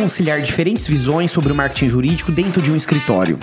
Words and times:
conciliar 0.00 0.40
diferentes 0.40 0.86
visões 0.86 1.30
sobre 1.30 1.52
o 1.52 1.54
marketing 1.54 1.90
jurídico 1.90 2.32
dentro 2.32 2.62
de 2.62 2.72
um 2.72 2.76
escritório. 2.76 3.38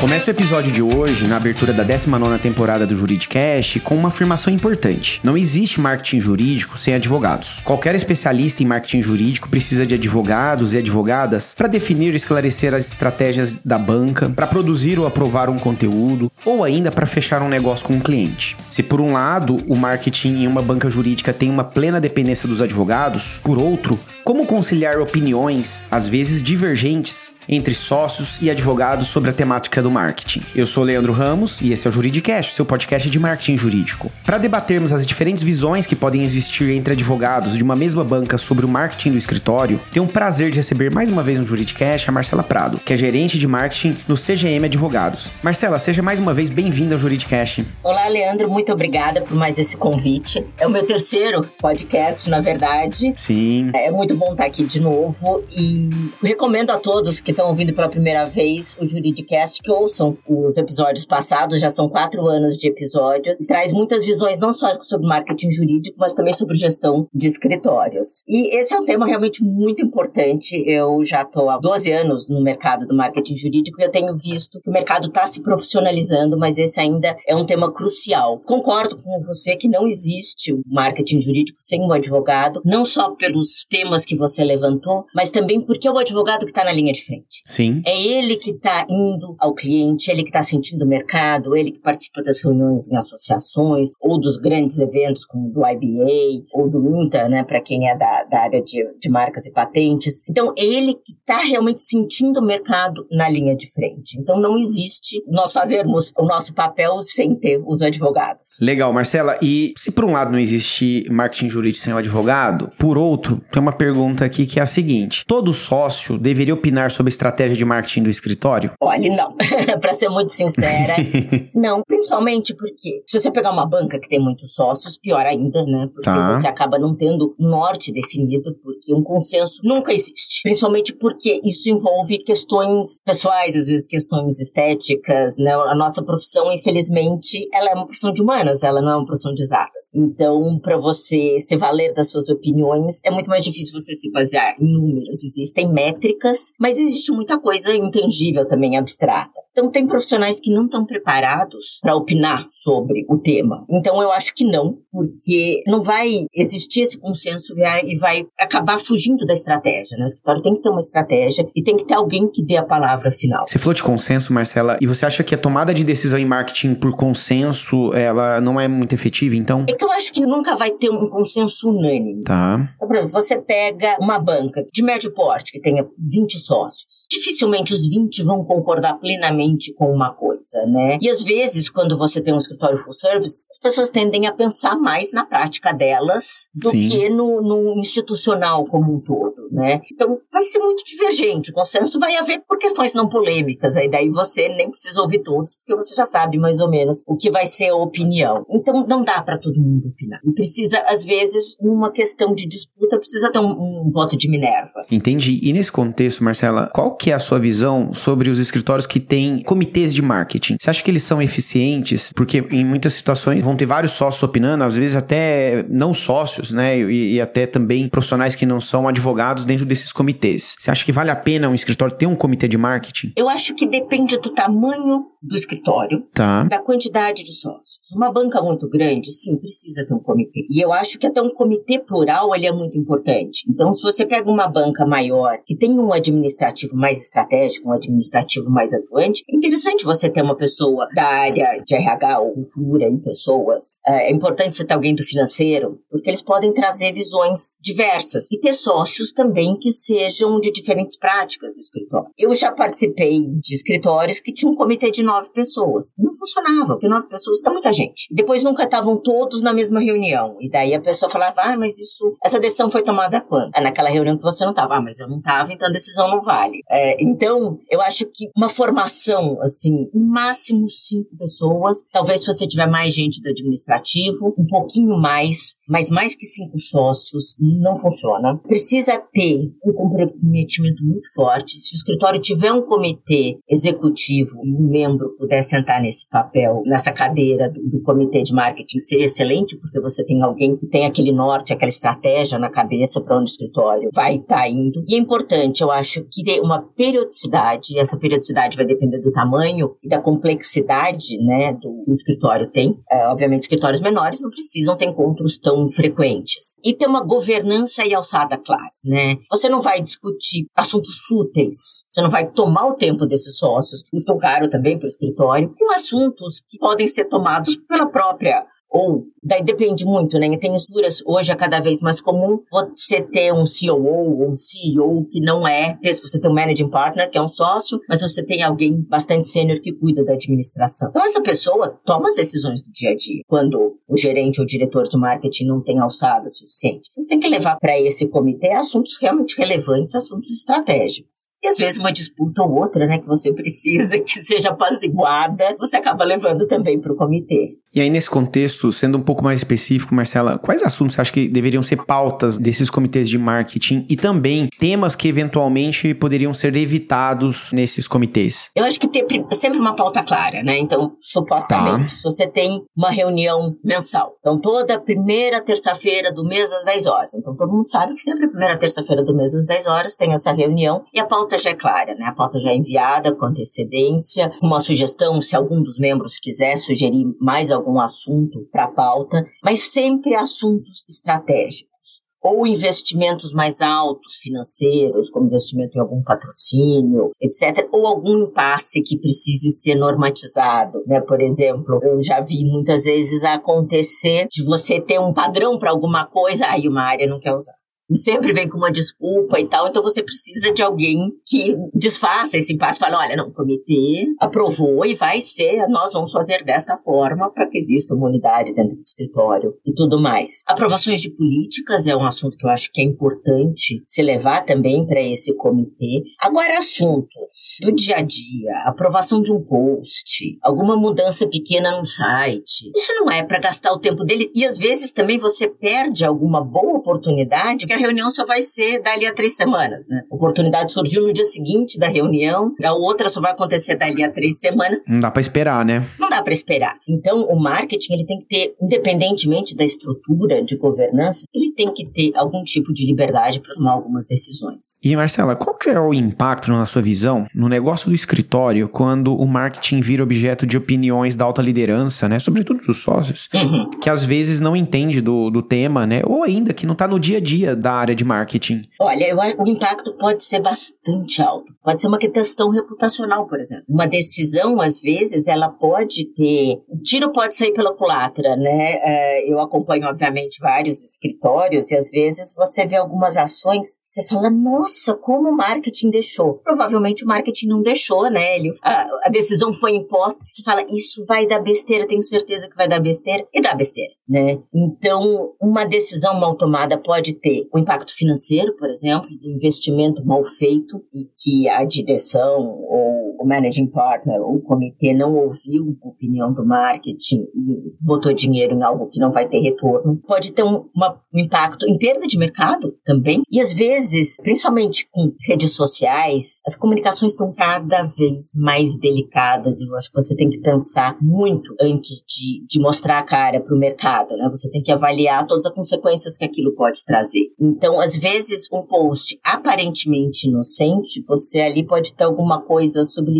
Começa 0.00 0.30
o 0.30 0.34
episódio 0.34 0.70
de 0.70 0.82
hoje, 0.82 1.26
na 1.26 1.38
abertura 1.38 1.72
da 1.72 1.82
19 1.82 2.38
temporada 2.38 2.86
do 2.86 2.94
Juridicast, 2.94 3.80
com 3.80 3.94
uma 3.94 4.08
afirmação 4.08 4.52
importante. 4.52 5.22
Não 5.24 5.38
existe 5.38 5.80
marketing 5.80 6.20
jurídico 6.20 6.76
sem 6.76 6.92
advogados. 6.92 7.60
Qualquer 7.64 7.94
especialista 7.94 8.62
em 8.62 8.66
marketing 8.66 9.00
jurídico 9.00 9.48
precisa 9.48 9.86
de 9.86 9.94
advogados 9.94 10.74
e 10.74 10.78
advogadas 10.78 11.54
para 11.54 11.66
definir 11.66 12.12
e 12.12 12.16
esclarecer 12.16 12.74
as 12.74 12.86
estratégias 12.86 13.56
da 13.64 13.78
banca, 13.78 14.28
para 14.28 14.46
produzir 14.46 14.98
ou 14.98 15.06
aprovar 15.06 15.48
um 15.48 15.58
conteúdo, 15.58 16.30
ou 16.44 16.62
ainda 16.62 16.92
para 16.92 17.06
fechar 17.06 17.40
um 17.40 17.48
negócio 17.48 17.86
com 17.86 17.94
um 17.94 18.00
cliente. 18.00 18.54
Se 18.70 18.82
por 18.82 19.00
um 19.00 19.14
lado 19.14 19.56
o 19.66 19.74
marketing 19.74 20.42
em 20.42 20.46
uma 20.46 20.60
banca 20.60 20.90
jurídica 20.90 21.32
tem 21.32 21.48
uma 21.48 21.64
plena 21.64 21.98
dependência 21.98 22.46
dos 22.46 22.60
advogados, 22.60 23.40
por 23.42 23.56
outro, 23.56 23.98
como 24.26 24.44
conciliar 24.44 24.98
opiniões, 24.98 25.84
às 25.88 26.08
vezes 26.08 26.42
divergentes, 26.42 27.30
entre 27.48 27.74
sócios 27.74 28.38
e 28.40 28.50
advogados 28.50 29.08
sobre 29.08 29.30
a 29.30 29.32
temática 29.32 29.82
do 29.82 29.90
marketing. 29.90 30.42
Eu 30.54 30.66
sou 30.66 30.82
Leandro 30.82 31.12
Ramos 31.12 31.60
e 31.60 31.72
esse 31.72 31.86
é 31.86 31.90
o 31.90 31.92
Juridicast, 31.92 32.52
seu 32.52 32.64
podcast 32.64 33.08
de 33.08 33.18
marketing 33.18 33.56
jurídico. 33.56 34.10
Para 34.24 34.38
debatermos 34.38 34.92
as 34.92 35.06
diferentes 35.06 35.42
visões 35.42 35.86
que 35.86 35.96
podem 35.96 36.22
existir 36.22 36.70
entre 36.70 36.94
advogados 36.94 37.56
de 37.56 37.62
uma 37.62 37.76
mesma 37.76 38.02
banca 38.02 38.38
sobre 38.38 38.64
o 38.64 38.68
marketing 38.68 39.12
do 39.12 39.16
escritório, 39.16 39.80
tenho 39.92 40.04
o 40.04 40.08
prazer 40.08 40.50
de 40.50 40.56
receber 40.56 40.92
mais 40.92 41.08
uma 41.08 41.22
vez 41.22 41.38
no 41.38 41.46
Juridicast 41.46 42.08
a 42.08 42.12
Marcela 42.12 42.42
Prado, 42.42 42.80
que 42.84 42.92
é 42.92 42.96
gerente 42.96 43.38
de 43.38 43.46
marketing 43.46 43.96
no 44.08 44.16
CGM 44.16 44.66
Advogados. 44.66 45.30
Marcela, 45.42 45.78
seja 45.78 46.02
mais 46.02 46.18
uma 46.18 46.34
vez 46.34 46.50
bem-vinda 46.50 46.94
ao 46.94 46.98
Juridicast. 46.98 47.64
Olá, 47.82 48.08
Leandro, 48.08 48.50
muito 48.50 48.72
obrigada 48.72 49.20
por 49.20 49.36
mais 49.36 49.58
esse 49.58 49.76
convite. 49.76 50.44
É 50.58 50.66
o 50.66 50.70
meu 50.70 50.84
terceiro 50.84 51.48
podcast, 51.60 52.28
na 52.28 52.40
verdade. 52.40 53.12
Sim. 53.16 53.70
É 53.74 53.90
muito 53.90 54.15
bom 54.16 54.32
estar 54.32 54.46
aqui 54.46 54.64
de 54.64 54.80
novo 54.80 55.44
e 55.56 55.90
recomendo 56.22 56.70
a 56.70 56.78
todos 56.78 57.20
que 57.20 57.30
estão 57.30 57.48
ouvindo 57.48 57.74
pela 57.74 57.88
primeira 57.88 58.24
vez 58.26 58.74
o 58.80 58.86
Juridicast, 58.86 59.60
que 59.62 59.70
ouçam 59.70 60.16
os 60.26 60.56
episódios 60.56 61.04
passados, 61.04 61.60
já 61.60 61.70
são 61.70 61.88
quatro 61.88 62.26
anos 62.26 62.56
de 62.56 62.68
episódio, 62.68 63.36
traz 63.46 63.72
muitas 63.72 64.04
visões 64.04 64.38
não 64.38 64.52
só 64.52 64.80
sobre 64.82 65.06
marketing 65.06 65.50
jurídico, 65.50 65.96
mas 65.98 66.14
também 66.14 66.32
sobre 66.32 66.56
gestão 66.56 67.06
de 67.12 67.26
escritórios. 67.26 68.24
E 68.26 68.56
esse 68.56 68.74
é 68.74 68.78
um 68.78 68.84
tema 68.84 69.06
realmente 69.06 69.42
muito 69.42 69.84
importante. 69.84 70.56
Eu 70.66 71.04
já 71.04 71.22
estou 71.22 71.50
há 71.50 71.58
12 71.58 71.92
anos 71.92 72.28
no 72.28 72.42
mercado 72.42 72.86
do 72.86 72.96
marketing 72.96 73.36
jurídico 73.36 73.80
e 73.80 73.84
eu 73.84 73.90
tenho 73.90 74.16
visto 74.16 74.60
que 74.60 74.70
o 74.70 74.72
mercado 74.72 75.08
está 75.08 75.26
se 75.26 75.42
profissionalizando, 75.42 76.38
mas 76.38 76.58
esse 76.58 76.80
ainda 76.80 77.16
é 77.26 77.36
um 77.36 77.44
tema 77.44 77.72
crucial. 77.72 78.40
Concordo 78.40 78.96
com 78.96 79.20
você 79.20 79.56
que 79.56 79.68
não 79.68 79.86
existe 79.86 80.52
o 80.52 80.62
marketing 80.66 81.20
jurídico 81.20 81.58
sem 81.60 81.80
o 81.82 81.92
advogado, 81.92 82.62
não 82.64 82.84
só 82.84 83.10
pelos 83.10 83.64
temas 83.68 84.04
que 84.06 84.16
você 84.16 84.44
levantou, 84.44 85.04
mas 85.14 85.30
também 85.30 85.60
porque 85.60 85.88
é 85.88 85.90
o 85.90 85.98
advogado 85.98 86.46
que 86.46 86.52
está 86.52 86.64
na 86.64 86.72
linha 86.72 86.92
de 86.92 87.04
frente. 87.04 87.42
Sim. 87.44 87.82
É 87.84 88.00
ele 88.00 88.36
que 88.36 88.50
está 88.50 88.86
indo 88.88 89.34
ao 89.38 89.54
cliente, 89.54 90.10
ele 90.10 90.22
que 90.22 90.28
está 90.28 90.42
sentindo 90.42 90.84
o 90.84 90.88
mercado, 90.88 91.56
ele 91.56 91.72
que 91.72 91.80
participa 91.80 92.22
das 92.22 92.40
reuniões 92.42 92.90
em 92.90 92.96
associações 92.96 93.90
ou 94.00 94.20
dos 94.20 94.36
grandes 94.36 94.78
eventos 94.80 95.24
como 95.24 95.50
do 95.50 95.66
IBA 95.66 96.44
ou 96.52 96.68
do 96.68 96.78
INTA, 96.96 97.28
né, 97.28 97.42
para 97.42 97.60
quem 97.60 97.88
é 97.88 97.96
da, 97.96 98.24
da 98.24 98.42
área 98.42 98.62
de, 98.62 98.84
de 99.00 99.10
marcas 99.10 99.46
e 99.46 99.52
patentes. 99.52 100.20
Então, 100.28 100.52
é 100.56 100.64
ele 100.64 100.94
que 100.94 101.12
está 101.12 101.38
realmente 101.38 101.80
sentindo 101.80 102.40
o 102.40 102.42
mercado 102.42 103.06
na 103.10 103.28
linha 103.28 103.56
de 103.56 103.70
frente. 103.70 104.18
Então, 104.18 104.38
não 104.40 104.58
existe 104.58 105.22
nós 105.26 105.52
fazermos 105.52 106.12
o 106.16 106.24
nosso 106.24 106.54
papel 106.54 107.00
sem 107.02 107.34
ter 107.34 107.60
os 107.66 107.82
advogados. 107.82 108.58
Legal, 108.60 108.92
Marcela. 108.92 109.38
E 109.42 109.72
se 109.76 109.90
por 109.90 110.04
um 110.04 110.12
lado 110.12 110.30
não 110.30 110.38
existe 110.38 111.06
marketing 111.10 111.48
jurídico 111.48 111.84
sem 111.84 111.92
o 111.92 111.96
advogado, 111.96 112.70
por 112.78 112.98
outro, 112.98 113.40
tem 113.52 113.60
uma 113.60 113.72
pergunta 113.72 113.95
aqui 114.24 114.46
que 114.46 114.58
é 114.58 114.62
a 114.62 114.66
seguinte: 114.66 115.24
todo 115.26 115.52
sócio 115.52 116.18
deveria 116.18 116.54
opinar 116.54 116.90
sobre 116.90 117.10
estratégia 117.10 117.56
de 117.56 117.64
marketing 117.64 118.02
do 118.04 118.10
escritório? 118.10 118.72
Olha, 118.80 119.14
não. 119.14 119.28
para 119.80 119.92
ser 119.92 120.08
muito 120.08 120.32
sincera, 120.32 120.94
não. 121.54 121.82
Principalmente 121.86 122.54
porque 122.54 123.02
se 123.06 123.18
você 123.18 123.30
pegar 123.30 123.50
uma 123.50 123.66
banca 123.66 123.98
que 123.98 124.08
tem 124.08 124.18
muitos 124.20 124.54
sócios, 124.54 124.98
pior 124.98 125.24
ainda, 125.24 125.64
né? 125.64 125.86
Porque 125.92 126.06
Tá. 126.06 126.32
você 126.34 126.46
acaba 126.46 126.78
não 126.78 126.94
tendo 126.96 127.34
norte 127.38 127.92
definido, 127.92 128.54
porque 128.62 128.94
um 128.94 129.02
consenso 129.02 129.60
nunca 129.64 129.92
existe. 129.92 130.42
Principalmente 130.42 130.94
porque 130.94 131.40
isso 131.44 131.68
envolve 131.68 132.18
questões 132.18 132.98
pessoais, 133.04 133.56
às 133.56 133.66
vezes 133.66 133.86
questões 133.86 134.38
estéticas, 134.40 135.36
né? 135.38 135.52
A 135.52 135.74
nossa 135.74 136.02
profissão, 136.02 136.52
infelizmente, 136.52 137.48
ela 137.52 137.70
é 137.70 137.74
uma 137.74 137.86
profissão 137.86 138.12
de 138.12 138.22
humanas, 138.22 138.62
ela 138.62 138.80
não 138.80 138.90
é 138.92 138.96
uma 138.96 139.06
profissão 139.06 139.34
de 139.34 139.42
exatas. 139.42 139.90
Então, 139.94 140.58
para 140.60 140.76
você 140.76 141.38
se 141.40 141.56
valer 141.56 141.92
das 141.92 142.10
suas 142.10 142.28
opiniões, 142.28 143.00
é 143.04 143.10
muito 143.10 143.28
mais 143.28 143.42
difícil 143.44 143.78
você 143.78 143.85
se 143.94 144.10
basear 144.10 144.56
em 144.60 144.72
números. 144.72 145.22
Existem 145.22 145.70
métricas, 145.70 146.52
mas 146.58 146.78
existe 146.78 147.12
muita 147.12 147.38
coisa 147.38 147.74
intangível 147.74 148.46
também, 148.46 148.76
abstrata. 148.76 149.45
Então, 149.56 149.70
tem 149.70 149.86
profissionais 149.86 150.38
que 150.38 150.52
não 150.52 150.66
estão 150.66 150.84
preparados 150.84 151.78
para 151.80 151.94
opinar 151.96 152.44
sobre 152.50 153.06
o 153.08 153.16
tema. 153.16 153.64
Então, 153.70 154.02
eu 154.02 154.12
acho 154.12 154.34
que 154.34 154.44
não, 154.44 154.76
porque 154.92 155.62
não 155.66 155.82
vai 155.82 156.26
existir 156.34 156.82
esse 156.82 156.98
consenso 156.98 157.54
e 157.86 157.96
vai- 157.98 158.26
acabar 158.38 158.78
fugindo 158.78 159.24
da 159.24 159.32
estratégia. 159.32 159.96
Né? 159.96 160.04
O 160.04 160.06
escritório 160.08 160.42
tem 160.42 160.54
que 160.54 160.60
ter 160.60 160.68
uma 160.68 160.78
estratégia 160.78 161.46
e 161.56 161.62
tem 161.62 161.74
que 161.74 161.86
ter 161.86 161.94
alguém 161.94 162.30
que 162.30 162.44
dê 162.44 162.58
a 162.58 162.62
palavra 162.62 163.10
final. 163.10 163.46
Você 163.48 163.58
falou 163.58 163.72
de 163.72 163.82
consenso, 163.82 164.30
Marcela, 164.30 164.76
e 164.78 164.86
você 164.86 165.06
acha 165.06 165.24
que 165.24 165.34
a 165.34 165.38
tomada 165.38 165.72
de 165.72 165.84
decisão 165.84 166.18
em 166.18 166.26
marketing 166.26 166.74
por 166.74 166.94
consenso, 166.94 167.94
ela 167.94 168.40
não 168.42 168.60
é 168.60 168.68
muito 168.68 168.94
efetiva, 168.94 169.34
então? 169.36 169.64
É 169.70 169.72
que 169.72 169.84
eu 169.84 169.90
acho 169.90 170.12
que 170.12 170.20
nunca 170.20 170.54
vai 170.54 170.70
ter 170.70 170.90
um 170.90 171.08
consenso 171.08 171.70
unânime. 171.70 172.20
Tá. 172.22 172.70
Então, 172.76 172.86
Por 172.88 172.96
exemplo, 172.96 173.12
você 173.12 173.38
pega 173.40 173.96
uma 174.00 174.18
banca 174.18 174.62
de 174.70 174.82
médio 174.82 175.12
porte 175.14 175.50
que 175.52 175.60
tenha 175.60 175.86
20 175.98 176.38
sócios. 176.38 177.06
Dificilmente 177.10 177.72
os 177.72 177.88
20 177.88 178.22
vão 178.22 178.44
concordar 178.44 178.94
plenamente 178.98 179.45
com 179.76 179.92
uma 179.92 180.12
coisa, 180.12 180.64
né? 180.66 180.98
E 181.00 181.08
às 181.08 181.22
vezes, 181.22 181.68
quando 181.68 181.96
você 181.96 182.20
tem 182.20 182.32
um 182.32 182.38
escritório 182.38 182.78
full 182.78 182.92
service, 182.92 183.46
as 183.50 183.58
pessoas 183.58 183.90
tendem 183.90 184.26
a 184.26 184.32
pensar 184.32 184.76
mais 184.76 185.12
na 185.12 185.24
prática 185.24 185.72
delas 185.72 186.48
do 186.54 186.70
Sim. 186.70 186.88
que 186.88 187.08
no, 187.08 187.40
no 187.42 187.78
institucional 187.78 188.64
como 188.66 188.94
um 188.94 189.00
todo, 189.00 189.48
né? 189.50 189.80
Então, 189.92 190.18
vai 190.32 190.42
ser 190.42 190.58
muito 190.58 190.84
divergente. 190.84 191.50
O 191.50 191.54
consenso 191.54 191.98
vai 191.98 192.16
haver 192.16 192.42
por 192.48 192.58
questões 192.58 192.94
não 192.94 193.08
polêmicas. 193.08 193.76
Aí 193.76 193.90
daí 193.90 194.08
você 194.10 194.48
nem 194.48 194.70
precisa 194.70 195.00
ouvir 195.00 195.22
todos, 195.22 195.56
porque 195.56 195.74
você 195.74 195.94
já 195.94 196.04
sabe 196.04 196.38
mais 196.38 196.60
ou 196.60 196.70
menos 196.70 197.02
o 197.06 197.16
que 197.16 197.30
vai 197.30 197.46
ser 197.46 197.68
a 197.68 197.76
opinião. 197.76 198.44
Então, 198.50 198.86
não 198.86 199.04
dá 199.04 199.22
para 199.22 199.38
todo 199.38 199.60
mundo 199.60 199.88
opinar. 199.88 200.20
E 200.24 200.32
precisa, 200.32 200.78
às 200.86 201.04
vezes, 201.04 201.56
numa 201.60 201.90
questão 201.90 202.34
de 202.34 202.46
disputa, 202.46 202.98
precisa 202.98 203.30
ter 203.30 203.38
um, 203.38 203.86
um 203.86 203.90
voto 203.90 204.16
de 204.16 204.28
Minerva. 204.28 204.84
Entendi. 204.90 205.40
E 205.42 205.52
nesse 205.52 205.72
contexto, 205.72 206.24
Marcela, 206.24 206.68
qual 206.72 206.94
que 206.96 207.10
é 207.10 207.14
a 207.14 207.18
sua 207.18 207.38
visão 207.38 207.92
sobre 207.94 208.30
os 208.30 208.38
escritórios 208.38 208.86
que 208.86 209.00
têm 209.00 209.35
comitês 209.42 209.94
de 209.94 210.02
marketing? 210.02 210.56
Você 210.60 210.70
acha 210.70 210.82
que 210.82 210.90
eles 210.90 211.02
são 211.02 211.20
eficientes? 211.20 212.12
Porque 212.14 212.44
em 212.50 212.64
muitas 212.64 212.94
situações 212.94 213.42
vão 213.42 213.56
ter 213.56 213.66
vários 213.66 213.92
sócios 213.92 214.22
opinando, 214.22 214.64
às 214.64 214.76
vezes 214.76 214.96
até 214.96 215.64
não 215.68 215.92
sócios, 215.94 216.52
né? 216.52 216.78
E, 216.78 217.14
e 217.14 217.20
até 217.20 217.46
também 217.46 217.88
profissionais 217.88 218.34
que 218.34 218.46
não 218.46 218.60
são 218.60 218.88
advogados 218.88 219.44
dentro 219.44 219.64
desses 219.64 219.92
comitês. 219.92 220.56
Você 220.58 220.70
acha 220.70 220.84
que 220.84 220.92
vale 220.92 221.10
a 221.10 221.16
pena 221.16 221.48
um 221.48 221.54
escritório 221.54 221.94
ter 221.94 222.06
um 222.06 222.16
comitê 222.16 222.48
de 222.48 222.58
marketing? 222.58 223.12
Eu 223.16 223.28
acho 223.28 223.54
que 223.54 223.66
depende 223.66 224.16
do 224.18 224.30
tamanho 224.30 225.06
do 225.26 225.36
escritório, 225.36 226.06
Tá. 226.14 226.44
da 226.44 226.58
quantidade 226.58 227.22
de 227.22 227.32
sócios. 227.32 227.78
Uma 227.94 228.10
banca 228.12 228.40
muito 228.42 228.68
grande, 228.68 229.12
sim, 229.12 229.36
precisa 229.36 229.84
ter 229.84 229.94
um 229.94 229.98
comitê. 229.98 230.44
E 230.50 230.60
eu 230.60 230.72
acho 230.72 230.98
que 230.98 231.06
até 231.06 231.20
um 231.20 231.30
comitê 231.30 231.78
plural 231.78 232.34
ele 232.34 232.46
é 232.46 232.52
muito 232.52 232.78
importante. 232.78 233.44
Então, 233.48 233.72
se 233.72 233.82
você 233.82 234.04
pega 234.06 234.30
uma 234.30 234.46
banca 234.46 234.86
maior 234.86 235.38
que 235.44 235.56
tem 235.56 235.78
um 235.78 235.92
administrativo 235.92 236.76
mais 236.76 237.00
estratégico, 237.00 237.68
um 237.68 237.72
administrativo 237.72 238.50
mais 238.50 238.72
atuante, 238.72 239.22
é 239.28 239.36
interessante 239.36 239.84
você 239.84 240.08
ter 240.08 240.22
uma 240.22 240.36
pessoa 240.36 240.88
da 240.94 241.04
área 241.04 241.62
de 241.64 241.74
RH 241.74 242.20
ou 242.20 242.32
cultura 242.34 242.88
e 242.88 242.98
pessoas. 242.98 243.78
É 243.86 244.10
importante 244.12 244.56
você 244.56 244.64
ter 244.64 244.74
alguém 244.74 244.94
do 244.94 245.02
financeiro, 245.02 245.80
porque 245.90 246.08
eles 246.10 246.22
podem 246.22 246.52
trazer 246.52 246.92
visões 246.92 247.56
diversas 247.60 248.26
e 248.30 248.38
ter 248.38 248.52
sócios 248.52 249.12
também 249.12 249.56
que 249.58 249.72
sejam 249.72 250.38
de 250.40 250.50
diferentes 250.50 250.96
práticas 250.96 251.54
do 251.54 251.60
escritório. 251.60 252.08
Eu 252.18 252.34
já 252.34 252.52
participei 252.52 253.26
de 253.26 253.54
escritórios 253.54 254.20
que 254.20 254.32
tinham 254.32 254.52
um 254.52 254.56
comitê 254.56 254.90
de 254.90 255.02
nove 255.02 255.15
pessoas. 255.32 255.92
Não 255.98 256.12
funcionava, 256.12 256.74
porque 256.74 256.88
nove 256.88 257.08
pessoas 257.08 257.40
é 257.44 257.50
muita 257.50 257.72
gente. 257.72 258.06
Depois 258.10 258.42
nunca 258.42 258.64
estavam 258.64 258.96
todos 258.96 259.42
na 259.42 259.52
mesma 259.52 259.80
reunião. 259.80 260.36
E 260.40 260.48
daí 260.48 260.74
a 260.74 260.80
pessoa 260.80 261.10
falava, 261.10 261.40
ah, 261.42 261.56
mas 261.56 261.78
isso, 261.78 262.16
essa 262.24 262.38
decisão 262.38 262.70
foi 262.70 262.82
tomada 262.82 263.20
quando? 263.20 263.50
É 263.54 263.60
naquela 263.60 263.88
reunião 263.88 264.16
que 264.16 264.22
você 264.22 264.44
não 264.44 264.52
estava. 264.52 264.76
Ah, 264.76 264.80
mas 264.80 265.00
eu 265.00 265.08
não 265.08 265.18
estava, 265.18 265.52
então 265.52 265.68
a 265.68 265.72
decisão 265.72 266.08
não 266.08 266.20
vale. 266.20 266.62
É, 266.70 267.02
então, 267.02 267.58
eu 267.70 267.80
acho 267.80 268.06
que 268.06 268.30
uma 268.36 268.48
formação, 268.48 269.38
assim, 269.40 269.88
no 269.92 270.06
máximo 270.06 270.68
cinco 270.68 271.16
pessoas. 271.16 271.82
Talvez 271.92 272.20
se 272.20 272.26
você 272.26 272.46
tiver 272.46 272.66
mais 272.66 272.94
gente 272.94 273.20
do 273.20 273.28
administrativo, 273.28 274.34
um 274.38 274.46
pouquinho 274.46 274.96
mais, 274.96 275.54
mas 275.68 275.88
mais 275.88 276.14
que 276.14 276.26
cinco 276.26 276.58
sócios, 276.58 277.36
não 277.40 277.76
funciona. 277.76 278.36
Precisa 278.46 278.98
ter 279.12 279.52
um 279.64 279.72
comprometimento 279.72 280.82
muito 280.84 281.06
forte. 281.14 281.58
Se 281.58 281.74
o 281.74 281.76
escritório 281.76 282.20
tiver 282.20 282.52
um 282.52 282.62
comitê 282.62 283.38
executivo 283.48 284.36
um 284.42 284.68
membro 284.70 284.95
membro 284.96 285.14
puder 285.16 285.42
sentar 285.42 285.80
nesse 285.80 286.08
papel, 286.08 286.62
nessa 286.64 286.90
cadeira 286.90 287.50
do, 287.50 287.62
do 287.62 287.82
comitê 287.82 288.22
de 288.22 288.32
marketing, 288.32 288.78
seria 288.78 289.04
excelente, 289.04 289.56
porque 289.58 289.80
você 289.80 290.04
tem 290.04 290.22
alguém 290.22 290.56
que 290.56 290.66
tem 290.66 290.86
aquele 290.86 291.12
norte, 291.12 291.52
aquela 291.52 291.68
estratégia 291.68 292.38
na 292.38 292.50
cabeça 292.50 293.00
para 293.00 293.16
onde 293.16 293.30
o 293.30 293.32
escritório 293.32 293.90
vai 293.94 294.16
estar 294.16 294.36
tá 294.36 294.48
indo. 294.48 294.82
E 294.88 294.94
é 294.94 294.98
importante, 294.98 295.62
eu 295.62 295.70
acho, 295.70 296.04
que 296.10 296.24
ter 296.24 296.40
uma 296.40 296.62
periodicidade, 296.62 297.74
e 297.74 297.78
essa 297.78 297.96
periodicidade 297.96 298.56
vai 298.56 298.66
depender 298.66 298.98
do 298.98 299.12
tamanho 299.12 299.76
e 299.82 299.88
da 299.88 300.00
complexidade 300.00 301.18
né, 301.24 301.52
do, 301.52 301.84
do 301.86 301.92
escritório 301.92 302.50
tem. 302.50 302.76
É, 302.90 303.06
obviamente, 303.08 303.42
escritórios 303.42 303.80
menores 303.80 304.20
não 304.20 304.30
precisam 304.30 304.76
ter 304.76 304.86
encontros 304.86 305.38
tão 305.38 305.68
frequentes. 305.68 306.56
E 306.64 306.74
ter 306.74 306.86
uma 306.86 307.04
governança 307.04 307.84
e 307.86 307.94
alçada 307.94 308.38
classe, 308.38 308.88
né? 308.88 309.16
Você 309.30 309.48
não 309.48 309.60
vai 309.60 309.80
discutir 309.80 310.46
assuntos 310.54 310.98
fúteis, 311.06 311.84
você 311.88 312.00
não 312.00 312.10
vai 312.10 312.30
tomar 312.30 312.66
o 312.66 312.74
tempo 312.74 313.06
desses 313.06 313.38
sócios, 313.38 313.82
custam 313.90 314.16
caro 314.18 314.48
também 314.48 314.78
para 314.86 314.88
o 314.88 314.88
escritório, 314.88 315.54
com 315.58 315.72
assuntos 315.72 316.40
que 316.48 316.58
podem 316.58 316.86
ser 316.86 317.06
tomados 317.06 317.56
pela 317.56 317.86
própria 317.86 318.46
ou 318.76 319.06
daí 319.22 319.42
depende 319.42 319.84
muito, 319.84 320.18
né? 320.18 320.26
Em 320.26 320.54
estruturas 320.54 321.02
hoje 321.06 321.32
é 321.32 321.34
cada 321.34 321.60
vez 321.60 321.80
mais 321.80 322.00
comum 322.00 322.40
você 322.50 323.00
ter 323.00 323.32
um 323.32 323.44
COO 323.44 324.20
ou 324.20 324.30
um 324.30 324.36
CEO 324.36 325.06
que 325.06 325.20
não 325.20 325.48
é, 325.48 325.78
você 325.82 326.20
tem 326.20 326.30
um 326.30 326.34
managing 326.34 326.68
partner 326.68 327.10
que 327.10 327.18
é 327.18 327.22
um 327.22 327.28
sócio, 327.28 327.80
mas 327.88 328.00
você 328.00 328.24
tem 328.24 328.42
alguém 328.42 328.82
bastante 328.82 329.26
sênior 329.26 329.60
que 329.60 329.72
cuida 329.72 330.04
da 330.04 330.12
administração. 330.12 330.90
Então 330.90 331.02
essa 331.02 331.22
pessoa 331.22 331.80
toma 331.84 332.08
as 332.08 332.14
decisões 332.14 332.62
do 332.62 332.70
dia 332.70 332.90
a 332.90 332.94
dia. 332.96 333.22
Quando 333.26 333.76
o 333.88 333.96
gerente 333.96 334.40
ou 334.40 334.46
diretor 334.46 334.84
de 334.84 334.98
marketing 334.98 335.46
não 335.46 335.62
tem 335.62 335.78
alçada 335.78 336.28
suficiente, 336.28 336.90
você 336.94 337.08
tem 337.08 337.20
que 337.20 337.28
levar 337.28 337.56
para 337.56 337.78
esse 337.78 338.06
comitê 338.06 338.52
assuntos 338.52 338.96
realmente 339.00 339.36
relevantes, 339.38 339.94
assuntos 339.94 340.30
estratégicos. 340.30 341.28
E 341.42 341.48
às 341.48 341.58
vezes 341.58 341.78
uma 341.78 341.92
disputa 341.92 342.42
ou 342.42 342.52
outra, 342.56 342.86
né, 342.86 342.98
que 342.98 343.06
você 343.06 343.32
precisa 343.32 343.98
que 344.00 344.20
seja 344.20 344.50
apaziguada, 344.50 345.56
você 345.58 345.76
acaba 345.76 346.04
levando 346.04 346.46
também 346.46 346.80
para 346.80 346.92
o 346.92 346.96
comitê. 346.96 347.56
E 347.74 347.80
aí, 347.80 347.90
nesse 347.90 348.08
contexto, 348.08 348.72
sendo 348.72 348.96
um 348.96 349.02
pouco 349.02 349.22
mais 349.22 349.40
específico, 349.40 349.94
Marcela, 349.94 350.38
quais 350.38 350.62
assuntos 350.62 350.94
você 350.94 351.00
acha 351.00 351.12
que 351.12 351.28
deveriam 351.28 351.62
ser 351.62 351.84
pautas 351.84 352.38
desses 352.38 352.70
comitês 352.70 353.08
de 353.08 353.18
marketing 353.18 353.84
e 353.88 353.96
também 353.96 354.48
temas 354.58 354.96
que 354.96 355.06
eventualmente 355.08 355.92
poderiam 355.92 356.32
ser 356.32 356.56
evitados 356.56 357.50
nesses 357.52 357.86
comitês? 357.86 358.50
Eu 358.54 358.64
acho 358.64 358.80
que 358.80 358.88
ter 358.88 359.04
sempre 359.32 359.58
uma 359.58 359.74
pauta 359.74 360.02
clara, 360.02 360.42
né? 360.42 360.58
Então, 360.58 360.92
supostamente, 361.00 361.92
tá. 361.92 361.96
se 361.96 362.02
você 362.02 362.26
tem 362.26 362.62
uma 362.74 362.90
reunião 362.90 363.54
mensal, 363.62 364.16
então 364.20 364.40
toda 364.40 364.80
primeira 364.80 365.40
terça-feira 365.40 366.10
do 366.10 366.24
mês 366.24 366.52
às 366.52 366.64
10 366.64 366.86
horas, 366.86 367.14
então 367.14 367.36
todo 367.36 367.52
mundo 367.52 367.68
sabe 367.68 367.92
que 367.92 368.00
sempre 368.00 368.24
a 368.24 368.28
primeira 368.28 368.56
terça-feira 368.56 369.02
do 369.02 369.14
mês 369.14 369.34
às 369.34 369.44
10 369.44 369.66
horas 369.66 369.96
tem 369.96 370.14
essa 370.14 370.32
reunião 370.32 370.82
e 370.94 370.98
a 370.98 371.04
pauta 371.04 371.36
já 371.36 371.50
é 371.50 371.54
clara, 371.54 371.94
né? 371.94 372.06
A 372.06 372.14
pauta 372.14 372.38
já 372.38 372.50
é 372.50 372.56
enviada 372.56 373.14
com 373.14 373.26
antecedência, 373.26 374.30
uma 374.42 374.60
sugestão, 374.60 375.20
se 375.20 375.36
algum 375.36 375.62
dos 375.62 375.78
membros 375.78 376.16
quiser 376.18 376.56
sugerir 376.56 377.04
mais 377.20 377.50
algum 377.50 377.65
algum 377.66 377.80
assunto 377.80 378.46
para 378.52 378.68
pauta, 378.68 379.24
mas 379.42 379.70
sempre 379.70 380.14
assuntos 380.14 380.84
estratégicos 380.88 381.76
ou 382.22 382.44
investimentos 382.46 383.32
mais 383.32 383.60
altos 383.60 384.14
financeiros, 384.16 385.10
como 385.10 385.26
investimento 385.26 385.76
em 385.76 385.80
algum 385.80 386.02
patrocínio, 386.02 387.12
etc., 387.20 387.68
ou 387.70 387.86
algum 387.86 388.24
impasse 388.24 388.82
que 388.82 388.98
precise 388.98 389.52
ser 389.52 389.76
normatizado, 389.76 390.82
né? 390.86 391.00
Por 391.00 391.20
exemplo, 391.20 391.78
eu 391.84 392.02
já 392.02 392.20
vi 392.20 392.44
muitas 392.44 392.82
vezes 392.82 393.22
acontecer 393.22 394.26
de 394.28 394.44
você 394.44 394.80
ter 394.80 394.98
um 394.98 395.12
padrão 395.12 395.56
para 395.56 395.70
alguma 395.70 396.04
coisa, 396.04 396.46
aí 396.46 396.66
uma 396.66 396.82
área 396.82 397.06
não 397.06 397.20
quer 397.20 397.34
usar 397.34 397.54
e 397.88 397.96
sempre 397.96 398.32
vem 398.32 398.48
com 398.48 398.58
uma 398.58 398.70
desculpa 398.70 399.38
e 399.38 399.46
tal. 399.46 399.68
Então 399.68 399.82
você 399.82 400.02
precisa 400.02 400.52
de 400.52 400.62
alguém 400.62 401.12
que 401.26 401.56
desfaça 401.74 402.36
esse 402.36 402.52
impasse. 402.52 402.78
Fala, 402.78 402.98
olha, 402.98 403.16
não, 403.16 403.28
o 403.28 403.32
comitê 403.32 404.06
aprovou 404.20 404.84
e 404.84 404.94
vai 404.94 405.20
ser, 405.20 405.66
nós 405.68 405.92
vamos 405.92 406.12
fazer 406.12 406.42
desta 406.44 406.76
forma 406.76 407.30
para 407.30 407.48
que 407.48 407.58
exista 407.58 407.94
uma 407.94 408.08
unidade 408.08 408.52
dentro 408.52 408.76
do 408.76 408.82
escritório 408.82 409.54
e 409.64 409.72
tudo 409.72 410.00
mais. 410.00 410.42
Aprovações 410.46 411.00
de 411.00 411.10
políticas 411.10 411.86
é 411.86 411.96
um 411.96 412.04
assunto 412.04 412.36
que 412.36 412.46
eu 412.46 412.50
acho 412.50 412.70
que 412.72 412.80
é 412.80 412.84
importante 412.84 413.80
se 413.84 414.02
levar 414.02 414.44
também 414.44 414.86
para 414.86 415.00
esse 415.00 415.34
comitê. 415.34 416.02
Agora, 416.20 416.58
assuntos 416.58 417.58
do 417.62 417.72
dia 417.72 417.96
a 417.96 418.02
dia, 418.02 418.52
aprovação 418.64 419.20
de 419.22 419.32
um 419.32 419.42
post, 419.42 420.38
alguma 420.42 420.76
mudança 420.76 421.26
pequena 421.26 421.78
no 421.78 421.86
site. 421.86 422.70
Isso 422.74 422.92
não 422.94 423.10
é 423.10 423.22
para 423.22 423.38
gastar 423.38 423.72
o 423.72 423.78
tempo 423.78 424.04
deles 424.04 424.30
e 424.34 424.44
às 424.44 424.58
vezes 424.58 424.90
também 424.90 425.18
você 425.18 425.48
perde 425.48 426.04
alguma 426.04 426.42
boa 426.42 426.78
oportunidade 426.78 427.66
que 427.66 427.75
a 427.76 427.78
reunião 427.78 428.10
só 428.10 428.24
vai 428.24 428.42
ser 428.42 428.80
dali 428.80 429.06
a 429.06 429.12
três 429.12 429.36
semanas, 429.36 429.86
né? 429.88 430.02
A 430.10 430.14
oportunidade 430.14 430.72
surgiu 430.72 431.02
no 431.02 431.12
dia 431.12 431.24
seguinte 431.24 431.78
da 431.78 431.88
reunião, 431.88 432.52
a 432.62 432.72
outra 432.72 433.08
só 433.08 433.20
vai 433.20 433.32
acontecer 433.32 433.76
dali 433.76 434.02
a 434.02 434.10
três 434.10 434.40
semanas. 434.40 434.80
Não 434.86 435.00
dá 435.00 435.10
para 435.10 435.20
esperar, 435.20 435.64
né? 435.64 435.86
Não 435.98 436.08
dá 436.08 436.22
para 436.22 436.32
esperar. 436.32 436.76
Então, 436.88 437.24
o 437.26 437.38
marketing, 437.38 437.94
ele 437.94 438.06
tem 438.06 438.18
que 438.18 438.26
ter, 438.26 438.54
independentemente 438.60 439.54
da 439.54 439.64
estrutura 439.64 440.42
de 440.42 440.56
governança, 440.56 441.26
ele 441.34 441.52
tem 441.52 441.72
que 441.72 441.86
ter 441.86 442.12
algum 442.16 442.42
tipo 442.42 442.72
de 442.72 442.86
liberdade 442.86 443.40
para 443.40 443.54
tomar 443.54 443.72
algumas 443.72 444.06
decisões. 444.06 444.80
E, 444.82 444.96
Marcela, 444.96 445.36
qual 445.36 445.56
que 445.56 445.68
é 445.68 445.78
o 445.78 445.92
impacto, 445.92 446.50
na 446.50 446.66
sua 446.66 446.82
visão, 446.82 447.26
no 447.34 447.48
negócio 447.48 447.88
do 447.88 447.94
escritório, 447.94 448.68
quando 448.68 449.14
o 449.14 449.26
marketing 449.26 449.80
vira 449.80 450.02
objeto 450.02 450.46
de 450.46 450.56
opiniões 450.56 451.16
da 451.16 451.24
alta 451.24 451.42
liderança, 451.42 452.08
né? 452.08 452.18
Sobretudo 452.18 452.64
dos 452.64 452.78
sócios, 452.78 453.28
uhum. 453.34 453.70
que 453.80 453.90
às 453.90 454.04
vezes 454.04 454.40
não 454.40 454.56
entende 454.56 455.00
do, 455.00 455.30
do 455.30 455.42
tema, 455.42 455.86
né? 455.86 456.00
Ou 456.04 456.22
ainda 456.22 456.54
que 456.54 456.66
não 456.66 456.74
tá 456.74 456.88
no 456.88 456.98
dia 456.98 457.18
a 457.18 457.20
dia 457.20 457.54
da 457.66 457.72
área 457.72 457.96
de 457.96 458.04
marketing? 458.04 458.62
Olha, 458.80 459.08
eu, 459.08 459.16
o 459.16 459.48
impacto 459.48 459.92
pode 459.94 460.22
ser 460.22 460.40
bastante 460.40 461.20
alto. 461.20 461.52
Pode 461.64 461.82
ser 461.82 461.88
uma 461.88 461.98
questão 461.98 462.48
reputacional, 462.48 463.26
por 463.26 463.40
exemplo. 463.40 463.64
Uma 463.68 463.88
decisão, 463.88 464.60
às 464.60 464.80
vezes, 464.80 465.26
ela 465.26 465.48
pode 465.48 466.04
ter. 466.14 466.62
O 466.68 466.80
tiro 466.80 467.10
pode 467.10 467.36
sair 467.36 467.52
pela 467.52 467.74
culatra, 467.74 468.36
né? 468.36 468.74
É, 468.84 469.32
eu 469.32 469.40
acompanho, 469.40 469.88
obviamente, 469.88 470.38
vários 470.40 470.84
escritórios 470.84 471.72
e 471.72 471.76
às 471.76 471.90
vezes 471.90 472.32
você 472.36 472.64
vê 472.64 472.76
algumas 472.76 473.16
ações, 473.16 473.78
você 473.84 474.00
fala, 474.06 474.30
nossa, 474.30 474.94
como 474.94 475.30
o 475.30 475.36
marketing 475.36 475.90
deixou. 475.90 476.34
Provavelmente 476.44 477.04
o 477.04 477.08
marketing 477.08 477.48
não 477.48 477.62
deixou, 477.62 478.08
né? 478.08 478.36
Ele, 478.36 478.56
a, 478.62 478.86
a 479.06 479.08
decisão 479.08 479.52
foi 479.52 479.72
imposta. 479.72 480.24
Você 480.30 480.44
fala, 480.44 480.64
isso 480.70 481.04
vai 481.04 481.26
dar 481.26 481.40
besteira, 481.40 481.84
tenho 481.84 482.02
certeza 482.02 482.48
que 482.48 482.56
vai 482.56 482.68
dar 482.68 482.78
besteira. 482.78 483.26
E 483.34 483.40
dá 483.40 483.54
besteira, 483.54 483.92
né? 484.08 484.38
Então, 484.54 485.32
uma 485.42 485.64
decisão 485.64 486.14
mal 486.20 486.36
tomada 486.36 486.78
pode 486.78 487.12
ter 487.14 487.48
o 487.56 487.58
impacto 487.58 487.94
financeiro, 487.94 488.54
por 488.56 488.70
exemplo, 488.70 489.08
do 489.18 489.30
investimento 489.30 490.04
mal 490.04 490.24
feito 490.24 490.84
e 490.92 491.08
que 491.16 491.48
a 491.48 491.64
direção 491.64 492.40
ou 492.40 493.05
o 493.26 493.28
managing 493.28 493.66
partner 493.66 494.20
ou 494.20 494.36
o 494.36 494.40
comitê 494.40 494.94
não 494.94 495.14
ouviu 495.14 495.76
a 495.82 495.88
opinião 495.88 496.32
do 496.32 496.46
marketing 496.46 497.26
e 497.34 497.74
botou 497.80 498.12
dinheiro 498.12 498.54
em 498.54 498.62
algo 498.62 498.86
que 498.86 499.00
não 499.00 499.10
vai 499.10 499.28
ter 499.28 499.40
retorno. 499.40 500.00
Pode 500.06 500.32
ter 500.32 500.44
um, 500.44 500.68
uma, 500.74 501.00
um 501.12 501.18
impacto 501.18 501.66
em 501.68 501.76
perda 501.76 502.06
de 502.06 502.16
mercado 502.16 502.74
também. 502.84 503.22
E 503.30 503.40
às 503.40 503.52
vezes, 503.52 504.16
principalmente 504.22 504.88
com 504.92 505.12
redes 505.26 505.52
sociais, 505.52 506.40
as 506.46 506.54
comunicações 506.54 507.12
estão 507.12 507.32
cada 507.32 507.82
vez 507.82 508.30
mais 508.34 508.78
delicadas 508.78 509.60
e 509.60 509.66
eu 509.66 509.76
acho 509.76 509.90
que 509.90 510.00
você 510.00 510.14
tem 510.14 510.30
que 510.30 510.38
pensar 510.38 510.96
muito 511.02 511.54
antes 511.60 512.02
de, 512.06 512.46
de 512.46 512.60
mostrar 512.60 512.98
a 512.98 513.02
cara 513.02 513.40
para 513.40 513.54
o 513.54 513.58
mercado, 513.58 514.16
né? 514.16 514.28
Você 514.30 514.48
tem 514.50 514.62
que 514.62 514.70
avaliar 514.70 515.26
todas 515.26 515.44
as 515.46 515.52
consequências 515.52 516.16
que 516.16 516.24
aquilo 516.24 516.54
pode 516.54 516.84
trazer. 516.84 517.26
Então, 517.40 517.80
às 517.80 517.96
vezes, 517.96 518.46
um 518.52 518.62
post 518.62 519.18
aparentemente 519.24 520.28
inocente, 520.28 521.02
você 521.06 521.40
ali 521.40 521.66
pode 521.66 521.92
ter 521.94 522.04
alguma 522.04 522.40
coisa 522.42 522.84
subliminar 522.84 523.15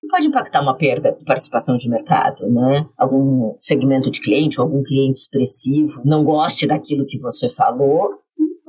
que 0.00 0.06
pode 0.08 0.26
impactar 0.26 0.60
uma 0.60 0.76
perda 0.76 1.12
de 1.12 1.24
participação 1.24 1.76
de 1.76 1.88
mercado, 1.88 2.48
né? 2.50 2.86
Algum 2.96 3.54
segmento 3.60 4.10
de 4.10 4.20
cliente, 4.20 4.60
algum 4.60 4.82
cliente 4.82 5.20
expressivo 5.20 6.02
não 6.04 6.24
goste 6.24 6.66
daquilo 6.66 7.06
que 7.06 7.18
você 7.18 7.48
falou 7.48 8.21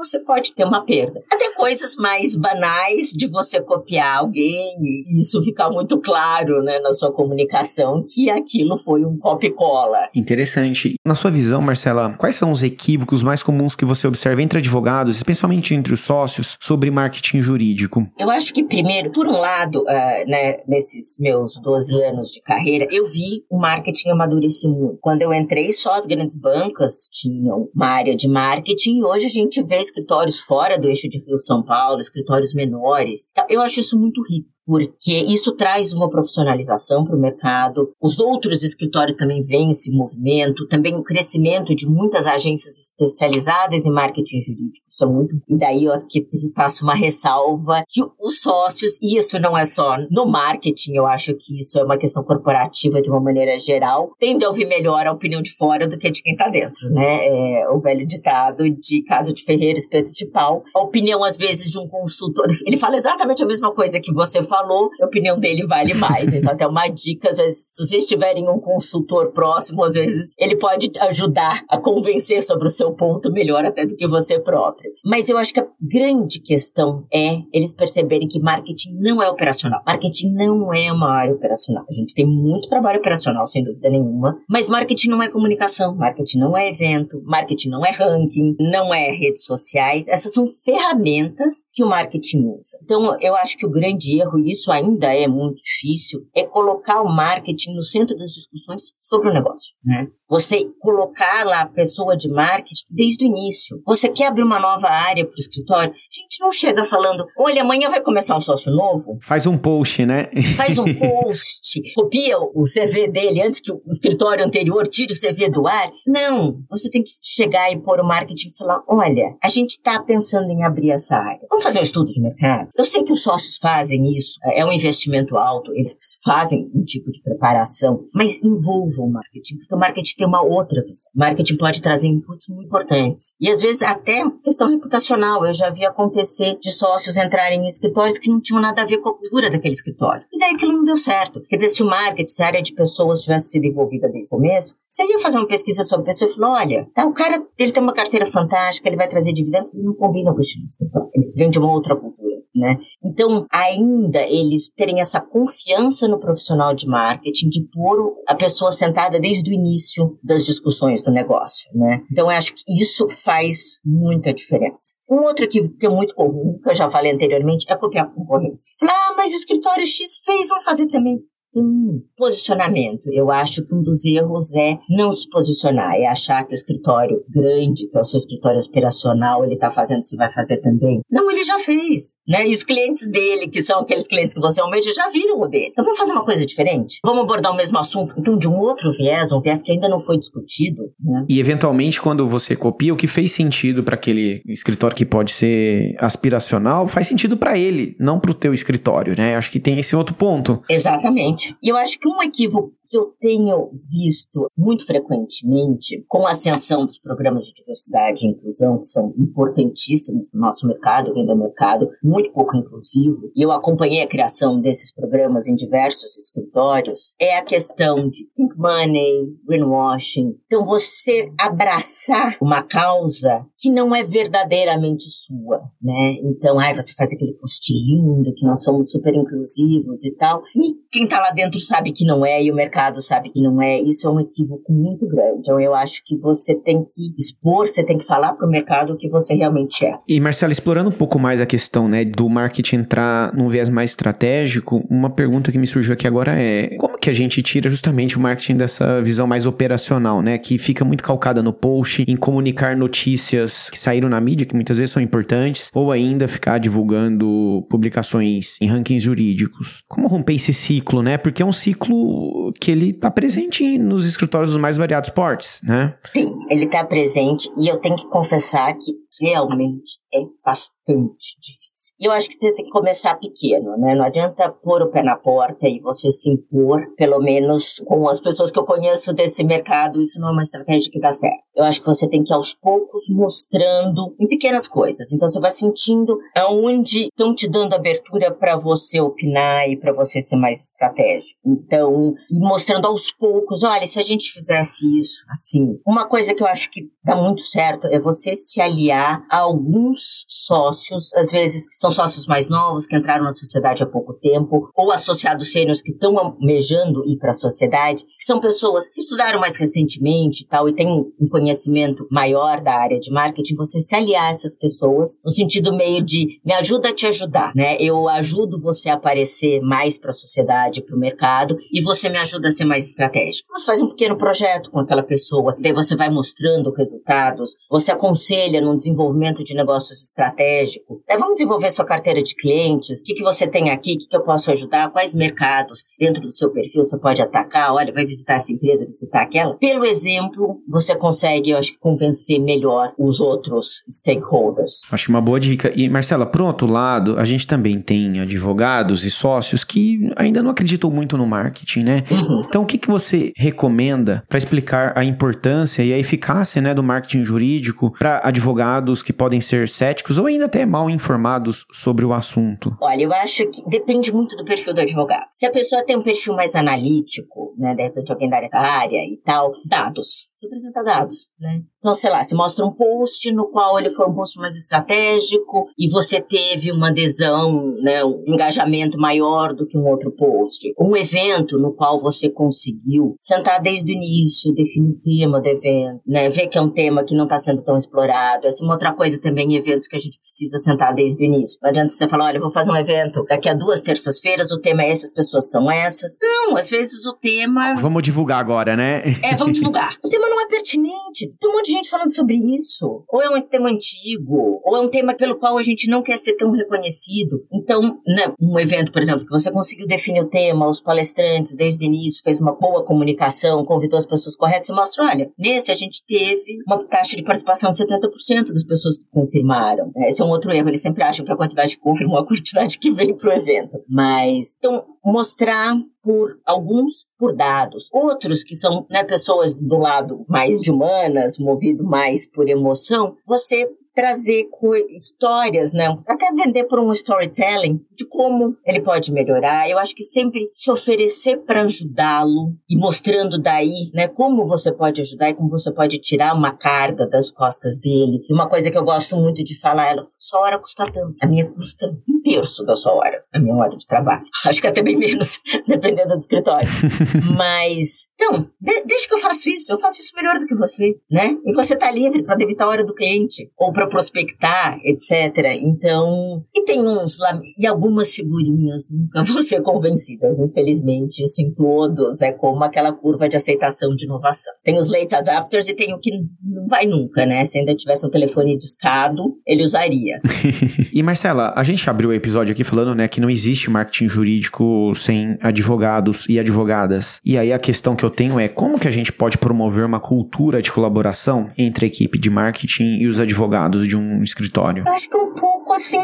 você 0.04 0.20
pode 0.20 0.54
ter 0.54 0.66
uma 0.66 0.86
perda. 0.86 1.22
Até 1.32 1.52
coisas 1.54 1.96
mais 1.96 2.36
banais 2.36 3.12
de 3.12 3.28
você 3.28 3.62
copiar 3.62 4.18
alguém 4.18 4.76
e 4.82 5.20
isso 5.20 5.42
ficar 5.44 5.70
muito 5.70 6.00
claro 6.00 6.62
né, 6.62 6.80
na 6.80 6.92
sua 6.92 7.12
comunicação 7.12 8.04
que 8.08 8.30
aquilo 8.30 8.78
foi 8.78 9.06
um 9.06 9.18
copy-cola. 9.18 10.10
Interessante. 10.16 10.96
Na 11.06 11.16
sua 11.16 11.32
visão, 11.32 11.62
Marcela, 11.62 12.16
quais 12.18 12.36
são 12.36 12.52
os 12.52 12.64
equívocos 12.64 13.24
mais 13.24 13.42
comuns 13.42 13.76
que 13.76 13.86
você 13.86 14.08
observa 14.08 14.42
entre 14.42 14.60
advogados, 14.60 15.16
especialmente 15.16 15.74
entre 15.74 15.94
os 15.94 16.02
sócios, 16.02 16.58
sobre 16.60 16.92
marketing 16.92 17.42
jurídico? 17.42 18.06
Eu 18.20 18.30
acho 18.30 18.54
que, 18.54 18.64
primeiro, 18.64 19.12
por 19.12 19.28
um 19.28 19.40
lado, 19.40 19.82
uh, 19.82 20.30
né, 20.30 20.58
nesses 20.68 21.18
meus 21.20 21.60
12 21.62 22.04
anos 22.04 22.32
de 22.32 22.42
carreira, 22.42 22.88
eu 22.92 23.06
vi 23.06 23.44
o 23.50 23.58
marketing 23.58 24.10
amadurecer 24.10 24.70
muito. 24.70 24.98
Quando 25.02 25.22
eu 25.22 25.34
entrei, 25.34 25.72
só 25.72 25.94
as 25.94 26.06
grandes 26.06 26.36
bancas 26.36 27.08
tinham 27.12 27.70
uma 27.74 27.88
área 27.88 28.16
de 28.16 28.28
marketing 28.28 29.00
e 29.00 29.04
hoje 29.04 29.26
a 29.28 29.30
gente 29.30 29.64
vê 29.64 29.78
escritórios 29.94 30.40
fora 30.40 30.78
do 30.78 30.88
eixo 30.88 31.08
de 31.08 31.24
Rio 31.24 31.38
São 31.38 31.64
Paulo, 31.64 32.02
escritórios 32.02 32.54
menores. 32.54 33.28
Eu 33.48 33.62
acho 33.62 33.80
isso 33.80 33.98
muito 33.98 34.22
rico. 34.28 34.50
Porque 34.66 35.20
isso 35.28 35.52
traz 35.54 35.94
uma 35.94 36.10
profissionalização 36.10 37.04
para 37.04 37.16
o 37.16 37.20
mercado. 37.20 37.92
Os 38.02 38.20
outros 38.20 38.64
escritórios 38.64 39.18
também 39.18 39.42
veem 39.42 39.70
esse 39.70 39.92
movimento, 39.92 40.68
também 40.68 40.96
o 40.96 41.04
crescimento 41.04 41.76
de 41.76 41.88
muitas 41.88 42.28
agências 42.28 42.78
especializadas 42.80 43.86
em 43.86 43.92
marketing 43.92 44.40
jurídico. 44.40 44.86
É 45.02 45.06
muito. 45.06 45.36
E 45.50 45.58
daí 45.58 45.86
eu 45.86 45.94
aqui 45.94 46.26
faço 46.56 46.84
uma 46.84 46.96
ressalva 46.96 47.84
que 47.90 48.02
os 48.20 48.40
sócios, 48.42 48.98
e 49.02 49.18
isso 49.18 49.38
não 49.40 49.58
é 49.58 49.66
só 49.66 49.98
no 50.10 50.26
marketing, 50.26 50.94
eu 50.94 51.06
acho 51.06 51.34
que 51.34 51.60
isso 51.60 51.78
é 51.78 51.84
uma 51.84 51.98
questão 51.98 52.24
corporativa 52.24 53.02
de 53.02 53.10
uma 53.10 53.20
maneira 53.20 53.58
geral, 53.58 54.12
tende 54.20 54.46
a 54.46 54.48
ouvir 54.48 54.66
melhor 54.66 55.06
a 55.06 55.12
opinião 55.12 55.42
de 55.42 55.54
fora 55.56 55.88
do 55.88 55.98
que 55.98 56.10
de 56.10 56.22
quem 56.22 56.34
está 56.34 56.48
dentro, 56.48 56.90
né? 56.90 57.26
É 57.26 57.70
o 57.70 57.80
velho 57.80 58.08
ditado 58.08 58.70
de 58.70 59.04
casa 59.04 59.34
de 59.34 59.44
ferreiro, 59.44 59.78
espeto 59.78 60.12
de 60.12 60.26
pau. 60.26 60.64
A 60.76 60.82
opinião, 60.82 61.24
às 61.24 61.36
vezes, 61.38 61.72
de 61.72 61.80
um 61.80 61.88
consultor, 61.88 62.48
ele 62.66 62.78
fala 62.78 62.96
exatamente 62.96 63.44
a 63.44 63.46
mesma 63.46 63.74
coisa 63.74 64.00
que 64.00 64.14
você 64.14 64.42
falou, 64.54 64.90
a 65.02 65.06
opinião 65.06 65.40
dele 65.40 65.66
vale 65.66 65.96
mais. 65.96 66.34
Então, 66.34 66.52
até 66.52 66.68
uma 66.68 66.88
dica, 66.88 67.30
às 67.30 67.38
vezes, 67.38 67.68
se 67.72 67.84
vocês 67.84 68.06
tiverem 68.06 68.48
um 68.48 68.60
consultor 68.60 69.32
próximo, 69.32 69.84
às 69.84 69.96
vezes, 69.96 70.34
ele 70.38 70.56
pode 70.56 70.92
ajudar 71.00 71.64
a 71.68 71.78
convencer 71.78 72.44
sobre 72.44 72.68
o 72.68 72.70
seu 72.70 72.92
ponto 72.94 73.32
melhor 73.32 73.66
até 73.66 73.86
do 73.86 73.96
que 73.96 74.08
você 74.08 74.40
próprio. 74.40 74.92
Mas 75.04 75.28
eu 75.30 75.38
acho 75.38 75.54
que 75.54 75.60
a 75.60 75.68
grande 75.82 76.40
questão 76.40 77.06
é 77.12 77.40
eles 77.52 77.74
perceberem 77.74 78.28
que 78.28 78.40
marketing 78.40 78.94
não 79.00 79.22
é 79.22 79.30
operacional. 79.30 79.82
Marketing 79.86 80.34
não 80.34 80.74
é 80.74 80.92
uma 80.92 81.10
área 81.10 81.34
operacional. 81.34 81.86
A 81.90 81.94
gente 81.94 82.14
tem 82.14 82.26
muito 82.26 82.70
trabalho 82.70 83.00
operacional, 83.00 83.48
sem 83.48 83.64
dúvida 83.64 83.90
nenhuma, 83.90 84.38
mas 84.48 84.70
marketing 84.70 85.10
não 85.10 85.22
é 85.22 85.30
comunicação, 85.30 85.96
marketing 85.96 86.40
não 86.40 86.56
é 86.56 86.70
evento, 86.70 87.22
marketing 87.26 87.70
não 87.70 87.86
é 87.86 87.92
ranking, 87.92 88.56
não 88.60 88.94
é 88.94 89.12
redes 89.12 89.46
sociais. 89.46 90.08
Essas 90.08 90.34
são 90.34 90.48
ferramentas 90.48 91.64
que 91.74 91.84
o 91.84 91.88
marketing 91.88 92.46
usa. 92.48 92.78
Então, 92.84 93.18
eu 93.20 93.36
acho 93.36 93.58
que 93.58 93.66
o 93.66 93.70
grande 93.70 94.20
erro, 94.20 94.40
e 94.44 94.52
isso 94.52 94.72
ainda 94.72 95.14
é 95.14 95.28
muito 95.28 95.62
difícil, 95.64 96.28
é 96.36 96.44
colocar 96.44 97.02
o 97.02 97.10
marketing 97.10 97.76
no 97.76 97.84
centro 97.84 98.16
das 98.18 98.32
discussões 98.32 98.82
sobre 98.98 99.30
o 99.30 99.34
negócio, 99.34 99.76
né? 99.86 100.08
Você 100.30 100.66
colocar 100.80 101.46
lá 101.46 101.62
a 101.62 101.66
pessoa 101.66 102.16
de 102.16 102.30
marketing 102.30 102.84
desde 102.90 103.26
o 103.26 103.28
início. 103.28 103.82
Você 103.86 104.10
quer 104.10 104.28
abrir 104.28 104.44
uma 104.44 104.60
nova 104.60 104.88
área 104.88 105.26
para 105.26 105.36
o 105.36 105.40
escritório? 105.40 105.92
A 105.92 106.22
gente 106.22 106.40
não 106.40 106.52
chega 106.52 106.84
falando, 106.84 107.26
olha, 107.38 107.62
amanhã 107.62 107.90
vai 107.90 108.02
começar 108.02 108.36
um 108.36 108.42
sócio 108.42 108.72
novo. 108.72 109.18
Faz 109.22 109.46
um 109.46 109.58
post, 109.58 110.06
né? 110.06 110.30
Faz 110.58 110.78
um 110.78 110.94
post, 110.94 111.82
copia 111.94 112.38
o 112.38 112.64
CV 112.64 113.08
dele 113.08 113.42
antes 113.42 113.60
que 113.60 113.72
o 113.72 113.82
escritório 113.88 114.46
anterior 114.46 114.88
tire 114.88 115.14
o 115.14 115.20
CV 115.20 115.50
do 115.50 115.68
ar. 115.68 115.92
Não, 116.08 116.60
você 116.70 116.90
tem 116.90 117.04
que 117.04 117.12
chegar 117.22 117.72
e 117.72 117.80
pôr 117.80 118.00
o 118.00 118.06
marketing 118.06 118.50
e 118.50 118.58
falar, 118.58 118.82
olha, 118.88 119.36
a 119.44 119.50
gente 119.50 119.72
está 119.72 120.02
pensando 120.02 120.50
em 120.52 120.64
abrir 120.64 120.92
essa 120.92 121.16
área. 121.16 121.46
Vamos 121.50 121.64
fazer 121.64 121.80
um 121.80 121.84
estudo 121.84 122.12
de 122.12 122.22
mercado? 122.22 122.70
Eu 122.76 122.86
sei 122.86 123.04
que 123.04 123.14
os 123.14 123.22
sócios 123.22 123.58
fazem 123.58 124.18
isso, 124.34 124.40
é 124.44 124.66
um 124.66 124.72
investimento 124.72 125.38
alto, 125.38 125.72
eles 125.74 125.96
fazem 126.24 126.70
um 126.74 126.84
tipo 126.84 127.12
de 127.12 127.22
preparação, 127.22 128.08
mas 128.14 128.42
envolva 128.44 129.02
o 129.02 129.12
marketing, 129.12 129.58
porque 129.58 129.76
o 129.76 129.78
marketing 129.78 130.16
tem 130.16 130.28
uma 130.28 130.42
outra 130.42 130.82
visão. 130.82 131.12
O 131.16 131.20
marketing 131.20 131.58
pode 131.58 131.82
trazer 131.82 132.08
inputs 132.08 132.48
muito 132.50 132.66
importantes. 132.66 133.36
E 133.40 133.50
às 133.50 133.62
vezes 133.62 133.82
até 133.82 134.24
questão 134.44 134.70
reputacional, 134.70 135.46
eu 135.46 135.54
já 135.54 135.70
vi 135.70 135.86
acontecer 135.86 136.58
de 136.60 136.72
sócios 136.72 137.18
entrarem 137.18 137.62
em 137.62 137.68
escritórios 137.68 138.18
que 138.18 138.30
não 138.30 138.42
tinham 138.42 138.62
nada 138.62 138.82
a 138.82 138.86
ver 138.86 138.98
com 138.98 139.10
a 139.10 139.18
cultura 139.18 139.50
daquele 139.50 139.74
escritório. 139.74 140.26
E 140.32 140.40
daí 140.40 140.54
aquilo 140.54 140.74
não 140.74 140.84
deu 140.84 140.98
certo. 140.98 141.42
Quer 141.50 141.58
dizer, 141.58 141.70
se 141.70 141.84
o 141.84 141.86
marketing, 141.86 142.30
se 142.30 142.44
a 142.44 142.48
área 142.48 142.62
de 142.62 142.74
pessoas 142.74 143.22
tivesse 143.22 143.50
sido 143.50 143.66
envolvida 143.66 144.10
desde 144.10 144.28
o 144.28 144.38
começo, 144.38 144.76
você 144.88 145.04
ia 145.04 145.20
fazer 145.20 145.38
uma 145.38 145.48
pesquisa 145.48 145.84
sobre 145.84 146.04
a 146.04 146.06
pessoa 146.08 146.30
e 146.30 146.34
falou, 146.34 146.52
olha, 146.52 146.88
tá, 146.94 147.06
o 147.06 147.14
cara, 147.14 147.46
ele 147.58 147.72
tem 147.72 147.82
uma 147.82 147.94
carteira 147.94 148.26
fantástica, 148.26 148.88
ele 148.88 148.98
vai 148.98 149.08
trazer 149.08 149.34
dividendos, 149.34 149.70
ele 149.74 149.84
não 149.84 149.94
combina 149.94 150.32
com 150.32 150.38
o 150.38 150.42
estilo 150.42 150.66
de 150.66 150.72
escritório. 150.72 151.10
Ele 151.14 151.32
vem 151.36 151.50
de 151.50 151.60
uma 151.60 151.72
outra 151.72 151.96
cultura 151.96 152.33
né? 152.56 152.78
Então, 153.04 153.46
ainda 153.52 154.22
eles 154.22 154.70
terem 154.70 155.02
essa 155.02 155.20
confiança 155.20 156.08
no 156.08 156.20
profissional 156.20 156.74
de 156.74 156.88
marketing, 156.88 157.50
de 157.50 157.68
pôr 157.72 158.14
a 158.28 158.36
pessoa 158.36 158.72
sentada 158.72 159.20
desde 159.20 159.50
o 159.50 159.54
início 159.54 160.18
das 160.24 160.46
discussões 160.46 161.02
do 161.02 161.12
negócio, 161.12 161.70
né? 161.74 162.02
Então, 162.12 162.26
eu 162.26 162.38
acho 162.38 162.54
que 162.54 162.64
isso 162.70 163.08
faz 163.10 163.80
muita 163.86 164.34
diferença. 164.34 164.94
Um 165.10 165.22
outro 165.24 165.48
que, 165.48 165.68
que 165.70 165.86
é 165.86 165.90
muito 165.90 166.16
comum, 166.16 166.60
que 166.62 166.70
eu 166.70 166.76
já 166.76 166.90
falei 166.90 167.12
anteriormente, 167.12 167.66
é 167.70 167.76
copiar 167.76 168.06
a 168.06 168.10
concorrência. 168.10 168.76
Falar, 168.80 168.94
ah, 168.94 169.14
mas 169.18 169.32
o 169.32 169.36
escritório 169.36 169.86
X 169.86 170.20
fez, 170.24 170.48
vamos 170.48 170.64
fazer 170.64 170.88
também. 170.88 171.20
Hum, 171.56 172.02
posicionamento. 172.18 173.10
Eu 173.12 173.30
acho 173.30 173.64
que 173.64 173.74
um 173.74 173.82
dos 173.82 174.04
erros 174.06 174.56
é 174.56 174.78
não 174.90 175.12
se 175.12 175.30
posicionar, 175.30 175.94
é 175.96 176.08
achar 176.08 176.44
que 176.46 176.54
o 176.54 176.56
escritório 176.56 177.24
grande, 177.30 177.88
que 177.88 177.98
é 177.98 178.02
o 178.02 178.04
seu 178.04 178.18
escritório 178.18 178.58
aspiracional, 178.58 179.44
ele 179.46 179.54
está 179.54 179.70
fazendo, 179.70 180.04
você 180.04 180.16
vai 180.16 180.32
fazer 180.32 180.58
também. 180.58 181.02
Não, 181.12 181.30
ele 181.30 181.44
já 181.44 181.60
fez, 181.60 182.16
né? 182.28 182.48
E 182.48 182.52
os 182.52 182.64
clientes 182.64 183.08
dele, 183.08 183.48
que 183.48 183.62
são 183.62 183.82
aqueles 183.82 184.08
clientes 184.08 184.34
que 184.34 184.40
você 184.40 184.62
almeja, 184.62 184.92
já 184.92 185.10
viram 185.10 185.42
o 185.42 185.48
dele. 185.48 185.70
Então 185.72 185.86
vamos 185.86 186.00
fazer 186.00 186.14
uma 186.14 186.26
coisa 186.26 186.46
diferente? 186.46 186.98
Vamos 187.06 187.22
abordar 187.22 187.52
o 187.52 187.56
mesmo 187.56 187.78
assunto, 187.78 188.14
então 188.18 188.38
de 188.38 188.48
um 188.48 188.58
outro 188.58 188.92
viés, 188.92 189.32
um 189.32 189.42
viés 189.42 189.62
que 189.62 189.72
ainda 189.72 189.88
não 189.88 190.00
foi 190.00 190.18
discutido, 190.18 190.84
né? 191.00 191.26
E 191.30 191.40
eventualmente, 191.40 192.02
quando 192.02 192.28
você 192.28 192.56
copia, 192.56 192.94
o 192.94 192.98
que 192.98 193.08
fez 193.08 193.32
sentido 193.32 193.84
para 193.84 193.96
aquele 193.96 194.42
escritório 194.48 194.96
que 194.96 195.06
pode 195.06 195.32
ser 195.32 195.96
aspiracional, 196.00 196.88
faz 196.88 197.08
sentido 197.08 197.38
para 197.38 197.58
ele, 197.58 197.96
não 198.00 198.20
para 198.20 198.32
o 198.32 198.34
teu 198.34 198.54
escritório, 198.54 199.16
né? 199.18 199.36
Acho 199.36 199.52
que 199.52 199.60
tem 199.60 199.80
esse 199.80 199.96
outro 199.96 200.16
ponto. 200.16 200.62
Exatamente. 200.70 201.43
E 201.62 201.70
eu 201.70 201.78
acho 201.78 202.00
que 202.00 202.08
um 202.08 202.22
equívoco 202.22 202.74
que 202.94 202.98
eu 202.98 203.12
tenho 203.20 203.72
visto 203.90 204.46
muito 204.56 204.86
frequentemente 204.86 206.06
com 206.08 206.28
a 206.28 206.32
ascensão 206.32 206.86
dos 206.86 207.00
programas 207.00 207.46
de 207.46 207.54
diversidade 207.54 208.24
e 208.24 208.30
inclusão, 208.30 208.78
que 208.78 208.86
são 208.86 209.12
importantíssimos 209.18 210.30
no 210.32 210.40
nosso 210.40 210.68
mercado, 210.68 211.12
ainda 211.16 211.32
é 211.32 211.36
um 211.36 211.40
mercado 211.40 211.90
muito 212.04 212.32
pouco 212.32 212.56
inclusivo, 212.56 213.32
e 213.36 213.42
eu 213.42 213.52
acompanhei 213.52 214.04
a 214.04 214.08
criação 214.08 214.62
desses 214.62 214.94
programas 214.94 215.48
em 215.48 215.56
diversos 215.56 216.16
escritórios, 216.16 217.16
é 217.20 217.36
a 217.36 217.44
questão 217.44 218.08
de 218.08 218.28
pink 218.36 218.56
money, 218.56 219.26
greenwashing. 219.44 220.36
Então, 220.46 220.64
você 220.64 221.34
abraçar 221.40 222.38
uma 222.40 222.62
causa 222.62 223.44
que 223.58 223.72
não 223.72 223.96
é 223.96 224.04
verdadeiramente 224.04 225.06
sua, 225.10 225.64
né? 225.82 226.18
Então, 226.22 226.60
ai, 226.60 226.76
você 226.76 226.94
faz 226.94 227.12
aquele 227.12 227.34
post 227.34 227.74
lindo, 227.74 228.36
que 228.36 228.46
nós 228.46 228.64
somos 228.64 228.92
super 228.92 229.16
inclusivos 229.16 230.06
e 230.06 230.16
tal, 230.16 230.44
e 230.56 230.76
quem 230.92 231.08
tá 231.08 231.20
lá 231.20 231.32
dentro 231.32 231.60
sabe 231.60 231.92
que 231.92 232.06
não 232.06 232.24
é, 232.24 232.44
e 232.44 232.52
o 232.52 232.56
mercado 232.56 232.83
mercado 232.84 233.02
sabe 233.02 233.30
que 233.30 233.42
não 233.42 233.62
é, 233.62 233.80
isso 233.80 234.08
é 234.08 234.12
um 234.12 234.20
equívoco 234.20 234.72
muito 234.72 235.08
grande. 235.08 235.40
Então 235.40 235.60
eu 235.60 235.74
acho 235.74 236.02
que 236.06 236.18
você 236.18 236.56
tem 236.56 236.84
que 236.84 237.14
expor, 237.18 237.68
você 237.68 237.84
tem 237.84 237.98
que 237.98 238.06
falar 238.06 238.34
para 238.34 238.48
o 238.48 238.50
mercado 238.50 238.94
o 238.94 238.98
que 238.98 239.08
você 239.10 239.34
realmente 239.34 239.86
é. 239.86 239.98
E 240.08 240.20
Marcela, 240.20 240.52
explorando 240.52 240.90
um 240.90 240.94
pouco 240.94 241.18
mais 241.18 241.40
a 241.40 241.46
questão, 241.46 241.88
né, 241.88 242.04
do 242.04 242.28
marketing 242.30 242.78
entrar 242.78 243.34
num 243.34 243.50
viés 243.50 243.70
mais 243.70 243.92
estratégico, 243.92 244.84
uma 244.90 245.10
pergunta 245.10 245.52
que 245.52 245.58
me 245.58 245.68
surgiu 245.68 245.94
aqui 245.94 246.08
agora 246.08 246.34
é: 246.36 246.76
como 246.78 246.98
que 246.98 247.10
a 247.10 247.14
gente 247.14 247.42
tira 247.42 247.70
justamente 247.70 248.18
o 248.18 248.20
marketing 248.20 248.58
dessa 248.58 249.02
visão 249.02 249.28
mais 249.28 249.46
operacional, 249.46 250.22
né, 250.22 250.38
que 250.38 250.58
fica 250.58 250.84
muito 250.84 251.04
calcada 251.04 251.42
no 251.42 251.54
post, 251.54 252.04
em 252.08 252.16
comunicar 252.16 252.76
notícias 252.76 253.70
que 253.70 253.80
saíram 253.80 254.10
na 254.10 254.20
mídia, 254.20 254.46
que 254.46 254.56
muitas 254.56 254.78
vezes 254.78 254.92
são 254.92 255.02
importantes, 255.02 255.70
ou 255.74 255.92
ainda 255.92 256.28
ficar 256.28 256.58
divulgando 256.58 257.66
publicações 257.70 258.56
em 258.62 258.68
rankings 258.68 259.04
jurídicos? 259.04 259.84
Como 259.88 260.08
romper 260.08 260.34
esse 260.34 260.54
ciclo, 260.54 261.02
né? 261.02 261.18
Porque 261.18 261.42
é 261.42 261.46
um 261.46 261.52
ciclo 261.52 262.43
que 262.60 262.72
ele 262.72 262.90
está 262.90 263.10
presente 263.10 263.78
nos 263.78 264.06
escritórios 264.06 264.52
dos 264.52 264.62
mais 264.62 264.78
variados 264.78 265.10
portes, 265.10 265.62
né? 265.64 265.98
Sim, 266.14 266.34
ele 266.50 266.66
está 266.66 266.84
presente 266.84 267.50
e 267.58 267.68
eu 267.68 267.78
tenho 267.78 267.96
que 267.96 268.08
confessar 268.08 268.74
que 268.74 268.94
realmente 269.20 270.00
é 270.14 270.20
bastante 270.44 271.38
difícil. 271.42 271.73
Eu 272.04 272.12
acho 272.12 272.28
que 272.28 272.36
você 272.38 272.54
tem 272.54 272.66
que 272.66 272.70
começar 272.70 273.16
pequeno, 273.16 273.78
né? 273.78 273.96
Não 273.96 274.04
adianta 274.04 274.50
pôr 274.50 274.82
o 274.82 274.92
pé 274.92 275.02
na 275.02 275.16
porta 275.16 275.70
e 275.70 275.80
você 275.80 276.12
se 276.12 276.30
impor, 276.30 276.82
pelo 276.98 277.18
menos 277.22 277.82
com 277.86 278.10
as 278.10 278.20
pessoas 278.20 278.52
que 278.52 278.60
eu 278.60 278.66
conheço 278.66 279.14
desse 279.14 279.42
mercado, 279.42 280.02
isso 280.02 280.20
não 280.20 280.28
é 280.28 280.32
uma 280.34 280.42
estratégia 280.42 280.92
que 280.92 281.00
dá 281.00 281.14
certo. 281.14 281.46
Eu 281.56 281.64
acho 281.64 281.80
que 281.80 281.88
você 281.88 282.06
tem 282.06 282.22
que 282.22 282.34
aos 282.34 282.54
poucos 282.54 283.06
mostrando 283.08 284.14
em 284.20 284.28
pequenas 284.28 284.68
coisas. 284.68 285.14
Então 285.14 285.30
você 285.30 285.40
vai 285.40 285.52
sentindo 285.52 286.18
aonde 286.36 287.04
estão 287.06 287.34
te 287.34 287.50
dando 287.50 287.74
abertura 287.74 288.34
para 288.34 288.58
você 288.58 289.00
opinar 289.00 289.70
e 289.70 289.78
para 289.78 289.94
você 289.94 290.20
ser 290.20 290.36
mais 290.36 290.62
estratégico. 290.62 291.40
Então, 291.46 292.16
mostrando 292.30 292.86
aos 292.86 293.14
poucos, 293.14 293.64
olha, 293.64 293.88
se 293.88 293.98
a 293.98 294.04
gente 294.04 294.30
fizesse 294.34 295.00
isso 295.00 295.24
assim. 295.30 295.80
Uma 295.88 296.06
coisa 296.06 296.34
que 296.34 296.44
eu 296.44 296.48
acho 296.48 296.70
que 296.70 296.82
dá 297.02 297.16
muito 297.16 297.44
certo 297.44 297.88
é 297.88 297.98
você 297.98 298.36
se 298.36 298.60
aliar 298.60 299.26
a 299.32 299.38
alguns 299.38 300.26
sócios, 300.28 301.14
às 301.14 301.32
vezes 301.32 301.64
são 301.78 301.93
sócios 301.96 302.26
mais 302.26 302.48
novos 302.48 302.86
que 302.86 302.96
entraram 302.96 303.24
na 303.24 303.34
sociedade 303.34 303.84
há 303.84 303.86
pouco 303.86 304.14
tempo, 304.14 304.70
ou 304.76 304.92
associados 304.92 305.52
sêniores 305.52 305.82
que 305.82 305.92
estão 305.92 306.18
almejando 306.18 307.04
ir 307.06 307.18
para 307.18 307.32
a 307.32 307.34
sociedade, 307.34 308.04
que 308.04 308.26
são 308.26 308.40
pessoas 308.40 308.88
que 308.88 309.00
estudaram 309.00 309.40
mais 309.40 309.58
recentemente 309.58 310.44
e 310.44 310.48
tal, 310.48 310.68
e 310.68 310.74
têm 310.74 310.88
um 310.88 311.28
conhecimento 311.30 312.08
maior 312.12 312.62
da 312.62 312.74
área 312.74 313.00
de 313.00 313.12
marketing, 313.12 313.56
você 313.56 313.80
se 313.80 313.96
aliar 313.96 314.26
a 314.26 314.30
essas 314.30 314.56
pessoas 314.56 315.16
no 315.24 315.32
sentido 315.32 315.74
meio 315.74 316.04
de 316.04 316.40
me 316.46 316.54
ajuda 316.54 316.90
a 316.90 316.94
te 316.94 317.06
ajudar, 317.06 317.52
né? 317.56 317.78
Eu 317.80 318.08
ajudo 318.10 318.60
você 318.60 318.90
a 318.90 318.94
aparecer 318.96 319.62
mais 319.62 319.98
para 319.98 320.12
a 320.12 320.14
sociedade, 320.14 320.82
para 320.82 320.96
o 320.96 321.00
mercado 321.00 321.58
e 321.72 321.82
você 321.82 322.10
me 322.10 322.18
ajuda 322.18 322.48
a 322.48 322.52
ser 322.52 322.66
mais 322.66 322.88
estratégico. 322.88 323.48
Você 323.52 323.66
faz 323.66 323.82
um 323.82 323.88
pequeno 323.88 324.18
projeto 324.18 324.72
com 324.72 324.80
aquela 324.80 325.04
pessoa, 325.04 325.56
daí 325.60 325.74
você 325.74 325.96
vai 325.96 326.10
mostrando 326.10 326.72
resultados, 326.72 327.56
você 327.70 327.92
aconselha 327.92 328.62
no 328.62 328.76
desenvolvimento 328.76 329.44
de 329.44 329.54
negócios 329.54 330.02
estratégicos. 330.02 331.00
Daí 331.08 331.18
vamos 331.18 331.36
desenvolver 331.36 331.72
sua 331.74 331.86
carteira 331.86 332.22
de 332.22 332.36
clientes, 332.36 333.02
o 333.02 333.04
que, 333.04 333.14
que 333.14 333.24
você 333.24 333.48
tem 333.48 333.70
aqui, 333.70 333.96
o 333.96 333.98
que, 333.98 334.08
que 334.08 334.16
eu 334.16 334.22
posso 334.22 334.52
ajudar, 334.52 334.90
quais 334.92 335.14
mercados 335.14 335.84
dentro 336.00 336.22
do 336.22 336.32
seu 336.32 336.52
perfil 336.52 336.84
você 336.84 336.98
pode 336.98 337.22
atacar, 337.22 337.74
olha, 337.74 337.94
vai 337.94 338.06
visitar 338.06 338.36
essa 338.36 338.52
empresa, 338.52 338.86
visitar 338.86 339.22
aquela. 339.22 339.56
Pelo 339.56 339.86
exemplo, 339.86 340.62
você 340.68 340.96
consegue, 340.96 341.52
eu 341.52 341.58
acho 341.58 341.74
convencer 341.80 342.40
melhor 342.40 342.94
os 342.98 343.20
outros 343.20 343.84
stakeholders. 343.90 344.82
Acho 344.92 345.06
que 345.06 345.10
uma 345.10 345.22
boa 345.22 345.40
dica. 345.40 345.72
E, 345.76 345.90
Marcela, 345.90 346.26
por 346.26 346.42
outro 346.42 346.68
lado, 346.68 347.20
a 347.20 347.26
gente 347.26 347.46
também 347.46 347.80
tem 347.82 348.20
advogados 348.20 349.06
e 349.06 349.12
sócios 349.12 349.64
que 349.64 350.10
ainda 350.16 350.42
não 350.42 350.52
acreditam 350.52 350.90
muito 350.90 351.18
no 351.18 351.26
marketing, 351.26 351.84
né? 351.84 352.04
Uhum. 352.10 352.44
Então, 352.46 352.64
o 352.64 352.66
que, 352.66 352.78
que 352.78 352.88
você 352.88 353.32
recomenda 353.36 354.24
para 354.28 354.38
explicar 354.38 354.94
a 354.96 355.04
importância 355.04 355.84
e 355.84 355.94
a 355.94 355.98
eficácia 355.98 356.62
né, 356.62 356.74
do 356.74 356.84
marketing 356.84 357.24
jurídico 357.24 357.94
para 357.98 358.22
advogados 358.24 359.02
que 359.02 359.14
podem 359.14 359.42
ser 359.42 359.68
céticos 359.68 360.18
ou 360.18 360.26
ainda 360.26 360.46
até 360.46 360.66
mal 360.66 360.90
informados 360.90 361.63
sobre 361.72 362.06
o 362.06 362.14
assunto? 362.14 362.76
Olha, 362.82 363.04
eu 363.04 363.14
acho 363.14 363.46
que 363.48 363.64
depende 363.68 364.12
muito 364.12 364.36
do 364.36 364.46
perfil 364.46 364.74
do 364.74 364.82
advogado. 364.82 365.28
Se 365.32 365.46
a 365.46 365.52
pessoa 365.52 365.86
tem 365.86 365.98
um 365.98 366.04
perfil 366.04 366.36
mais 366.36 366.56
analítico, 366.56 367.56
né, 367.58 367.74
de 367.76 367.84
repente 367.84 368.12
alguém 368.12 368.30
da 368.30 368.38
área 368.38 368.98
e 368.98 369.18
tal, 369.24 369.52
dados 369.66 370.30
você 370.36 370.48
apresenta 370.48 370.84
dados, 370.84 371.30
né? 371.40 371.64
Então, 371.84 371.94
sei 371.94 372.10
lá, 372.10 372.24
você 372.24 372.34
mostra 372.34 372.66
um 372.66 372.72
post 372.72 373.30
no 373.34 373.50
qual 373.50 373.78
ele 373.78 373.90
foi 373.90 374.08
um 374.08 374.14
post 374.14 374.40
mais 374.40 374.56
estratégico 374.56 375.66
e 375.78 375.90
você 375.90 376.22
teve 376.22 376.72
uma 376.72 376.88
adesão, 376.88 377.76
né, 377.82 378.06
um 378.06 378.24
engajamento 378.26 378.98
maior 378.98 379.54
do 379.54 379.68
que 379.68 379.78
um 379.78 379.86
outro 379.86 380.10
post. 380.16 380.74
Um 380.80 380.96
evento 380.96 381.58
no 381.58 381.74
qual 381.74 382.00
você 382.00 382.30
conseguiu 382.30 383.18
sentar 383.20 383.62
desde 383.62 383.92
o 383.92 383.94
início, 383.94 384.54
definir 384.54 384.92
o 384.92 385.02
tema 385.02 385.42
do 385.42 385.48
evento, 385.50 386.00
né, 386.08 386.30
ver 386.30 386.48
que 386.48 386.58
é 386.58 386.62
um 386.62 386.70
tema 386.70 387.04
que 387.04 387.14
não 387.14 387.26
está 387.26 387.38
sendo 387.38 387.62
tão 387.62 387.76
explorado. 387.76 388.48
Essa 388.48 388.64
é 388.64 388.66
uma 388.66 388.76
outra 388.76 388.94
coisa 388.94 389.20
também, 389.20 389.54
eventos 389.54 389.86
que 389.86 389.98
a 389.98 390.00
gente 390.00 390.18
precisa 390.18 390.60
sentar 390.60 390.94
desde 390.94 391.22
o 391.22 391.26
início. 391.26 391.60
Não 391.62 391.70
adianta 391.70 391.90
você 391.90 392.08
falar, 392.08 392.28
olha, 392.28 392.40
vou 392.40 392.50
fazer 392.50 392.72
um 392.72 392.78
evento 392.78 393.26
daqui 393.28 393.50
a 393.50 393.54
duas 393.54 393.82
terças-feiras, 393.82 394.52
o 394.52 394.62
tema 394.62 394.84
é 394.84 394.92
esse, 394.92 395.04
as 395.04 395.12
pessoas 395.12 395.52
são 395.52 395.70
essas. 395.70 396.18
Não, 396.22 396.56
às 396.56 396.70
vezes 396.70 397.06
o 397.06 397.12
tema... 397.12 397.76
Vamos 397.76 398.04
divulgar 398.04 398.40
agora, 398.40 398.78
né? 398.78 399.02
É, 399.22 399.36
vamos 399.36 399.58
divulgar. 399.58 399.98
O 400.04 400.10
tema 400.10 400.30
não 400.30 400.42
é 400.42 400.48
pertinente. 400.48 401.34
Tem 401.40 401.50
um 401.50 401.54
monte 401.54 401.72
de 401.72 401.73
gente 401.74 401.90
falando 401.90 402.14
sobre 402.14 402.36
isso. 402.36 403.04
Ou 403.10 403.22
é 403.22 403.30
um 403.30 403.42
tema 403.42 403.70
antigo, 403.70 404.62
ou 404.64 404.76
é 404.76 404.80
um 404.80 404.90
tema 404.90 405.14
pelo 405.14 405.36
qual 405.36 405.58
a 405.58 405.64
gente 405.64 405.90
não 405.90 406.02
quer 406.02 406.18
ser 406.18 406.34
tão 406.34 406.52
reconhecido. 406.52 407.46
Então, 407.52 407.82
né, 408.06 408.34
um 408.40 408.60
evento, 408.60 408.92
por 408.92 409.02
exemplo, 409.02 409.26
que 409.26 409.32
você 409.32 409.52
conseguiu 409.52 409.88
definir 409.88 410.22
o 410.22 410.30
tema, 410.30 410.68
os 410.68 410.82
palestrantes 410.82 411.56
desde 411.56 411.84
o 411.84 411.88
início, 411.88 412.24
fez 412.24 412.40
uma 412.40 412.54
boa 412.54 412.84
comunicação, 412.84 413.66
convidou 413.66 413.98
as 413.98 414.06
pessoas 414.06 414.36
corretas, 414.36 414.68
você 414.68 414.74
mostra, 414.74 415.04
olha, 415.06 415.32
nesse 415.38 415.72
a 415.72 415.76
gente 415.76 416.04
teve 416.06 416.58
uma 416.66 416.84
taxa 416.88 417.16
de 417.16 417.24
participação 417.24 417.72
de 417.72 417.84
70% 417.84 418.48
das 418.48 418.64
pessoas 418.64 418.98
que 418.98 419.06
confirmaram. 419.12 419.92
Esse 420.08 420.22
é 420.22 420.26
um 420.26 420.30
outro 420.30 420.52
erro, 420.52 420.70
eles 420.70 420.82
sempre 420.82 421.04
acham 421.04 421.26
que 421.26 421.32
a 421.32 421.38
quantidade 421.38 421.76
que 421.76 421.82
confirmou 421.82 422.18
é 422.18 422.22
a 422.22 422.26
quantidade 422.26 422.78
que 422.78 422.92
veio 422.92 423.16
para 423.16 423.30
o 423.30 423.34
evento. 423.34 423.78
Mas, 423.90 424.56
então, 424.58 424.84
mostrar 425.04 425.76
por 426.04 426.38
alguns 426.46 427.06
por 427.18 427.34
dados, 427.34 427.88
outros 427.92 428.44
que 428.44 428.56
são 428.56 428.86
né, 428.90 429.04
pessoas 429.04 429.56
do 429.56 429.78
lado 429.78 430.26
mais 430.28 430.60
de 430.60 430.70
humanas, 430.70 431.40
movido 431.40 431.84
mais 431.84 432.28
por 432.28 432.50
emoção, 432.50 433.16
você 433.26 433.70
trazer 433.94 434.48
histórias, 434.90 435.74
né? 435.74 435.94
Até 436.08 436.32
vender 436.32 436.66
por 436.66 436.80
um 436.80 436.92
storytelling 436.92 437.80
de 437.96 438.06
como 438.08 438.58
ele 438.66 438.82
pode 438.82 439.12
melhorar. 439.12 439.70
Eu 439.70 439.78
acho 439.78 439.96
que 439.96 440.04
sempre 440.04 440.48
se 440.52 440.72
oferecer 440.72 441.38
para 441.38 441.62
ajudá-lo 441.62 442.54
e 442.70 442.78
mostrando 442.78 443.40
daí, 443.40 443.92
né, 443.94 444.08
como 444.08 444.46
você 444.46 444.72
pode 444.72 445.02
ajudar 445.02 445.30
e 445.30 445.34
como 445.34 445.50
você 445.50 445.72
pode 445.72 445.98
tirar 446.00 446.36
uma 446.36 446.52
carga 446.52 447.08
das 447.08 447.32
costas 447.32 447.78
dele. 447.78 448.22
E 448.30 448.34
uma 448.34 448.50
coisa 448.50 448.72
que 448.72 448.78
eu 448.78 448.84
gosto 448.84 449.16
muito 449.16 449.44
de 449.44 449.60
falar, 449.60 449.92
ela, 449.92 450.06
sua 450.18 450.40
hora 450.42 450.60
custa 450.60 450.86
tanto. 450.86 451.16
A 451.22 451.28
minha 451.28 451.50
custa 451.50 451.88
um 451.88 452.22
terço 452.22 452.64
da 452.64 452.76
sua 452.76 452.94
hora, 452.94 453.24
a 453.34 453.40
minha 453.40 453.56
hora 453.56 453.78
de 453.78 453.86
trabalho. 453.86 454.24
Acho 454.46 454.62
que 454.62 454.68
até 454.68 454.82
bem 454.82 454.98
menos, 454.98 455.40
dependendo 455.68 456.16
do 456.16 456.20
escritório. 456.20 456.68
Mas, 457.38 458.08
então, 458.16 458.50
de, 458.60 458.84
desde 458.86 459.08
que 459.08 459.14
eu 459.14 459.20
faço 459.20 459.50
isso, 459.50 459.72
eu 459.72 459.78
faço 459.78 460.02
isso 460.02 460.16
melhor 460.16 460.38
do 460.40 460.46
que 460.46 460.56
você, 460.56 460.96
né? 461.10 461.38
E 461.46 461.54
você 461.54 461.76
tá 461.76 461.92
livre 461.92 462.24
para 462.24 462.36
debitar 462.36 462.68
a 462.68 462.72
hora 462.72 462.84
do 462.84 462.94
cliente 462.94 463.52
ou 463.58 463.72
para 463.72 463.83
prospectar, 463.88 464.80
etc. 464.84 465.60
Então, 465.62 466.44
e 466.56 466.64
tem 466.64 466.80
uns 466.88 467.18
lá, 467.20 467.40
e 467.60 467.66
algumas 467.66 468.14
figurinhas 468.14 468.88
nunca 468.90 469.24
vão 469.32 469.42
ser 469.42 469.62
convencidas, 469.62 470.40
infelizmente, 470.40 471.24
isso 471.24 471.42
em 471.42 471.54
todos, 471.54 472.22
é 472.22 472.32
como 472.32 472.64
aquela 472.64 472.92
curva 472.92 473.28
de 473.28 473.36
aceitação 473.36 473.96
de 473.96 474.06
inovação. 474.06 474.54
Tem 474.64 474.78
os 474.78 474.90
late 474.90 475.16
adapters 475.16 475.68
e 475.68 475.74
tem 475.74 475.94
o 475.94 476.00
que 476.00 476.12
não 476.44 476.68
vai 476.68 476.86
nunca, 476.86 477.26
né? 477.26 477.44
Se 477.46 477.58
ainda 477.58 477.76
tivesse 477.76 478.06
um 478.06 478.10
telefone 478.10 478.58
discado, 478.58 479.36
ele 479.46 479.64
usaria. 479.64 480.20
e 480.94 481.04
Marcela, 481.04 481.54
a 481.56 481.64
gente 481.64 481.90
abriu 481.90 482.10
o 482.10 482.14
episódio 482.14 482.52
aqui 482.52 482.64
falando, 482.64 482.96
né, 482.96 483.08
que 483.08 483.22
não 483.22 483.30
existe 483.30 483.70
marketing 483.70 484.08
jurídico 484.08 484.94
sem 484.96 485.38
advogados 485.42 486.28
e 486.30 486.40
advogadas. 486.40 487.20
E 487.26 487.38
aí 487.38 487.52
a 487.52 487.60
questão 487.60 487.96
que 487.96 488.04
eu 488.04 488.10
tenho 488.10 488.40
é 488.40 488.48
como 488.48 488.80
que 488.80 488.88
a 488.88 488.92
gente 488.92 489.12
pode 489.12 489.38
promover 489.38 489.86
uma 489.86 490.00
cultura 490.00 490.62
de 490.62 490.72
colaboração 490.72 491.50
entre 491.58 491.86
a 491.86 491.88
equipe 491.88 492.18
de 492.18 492.30
marketing 492.30 492.98
e 493.00 493.08
os 493.08 493.20
advogados 493.20 493.73
de 493.82 493.96
um 493.96 494.24
escritório? 494.24 494.84
Eu 494.86 494.94
acho 494.94 495.10
que 495.10 495.18
um 495.18 495.34
pouco 495.34 495.74
assim, 495.74 496.00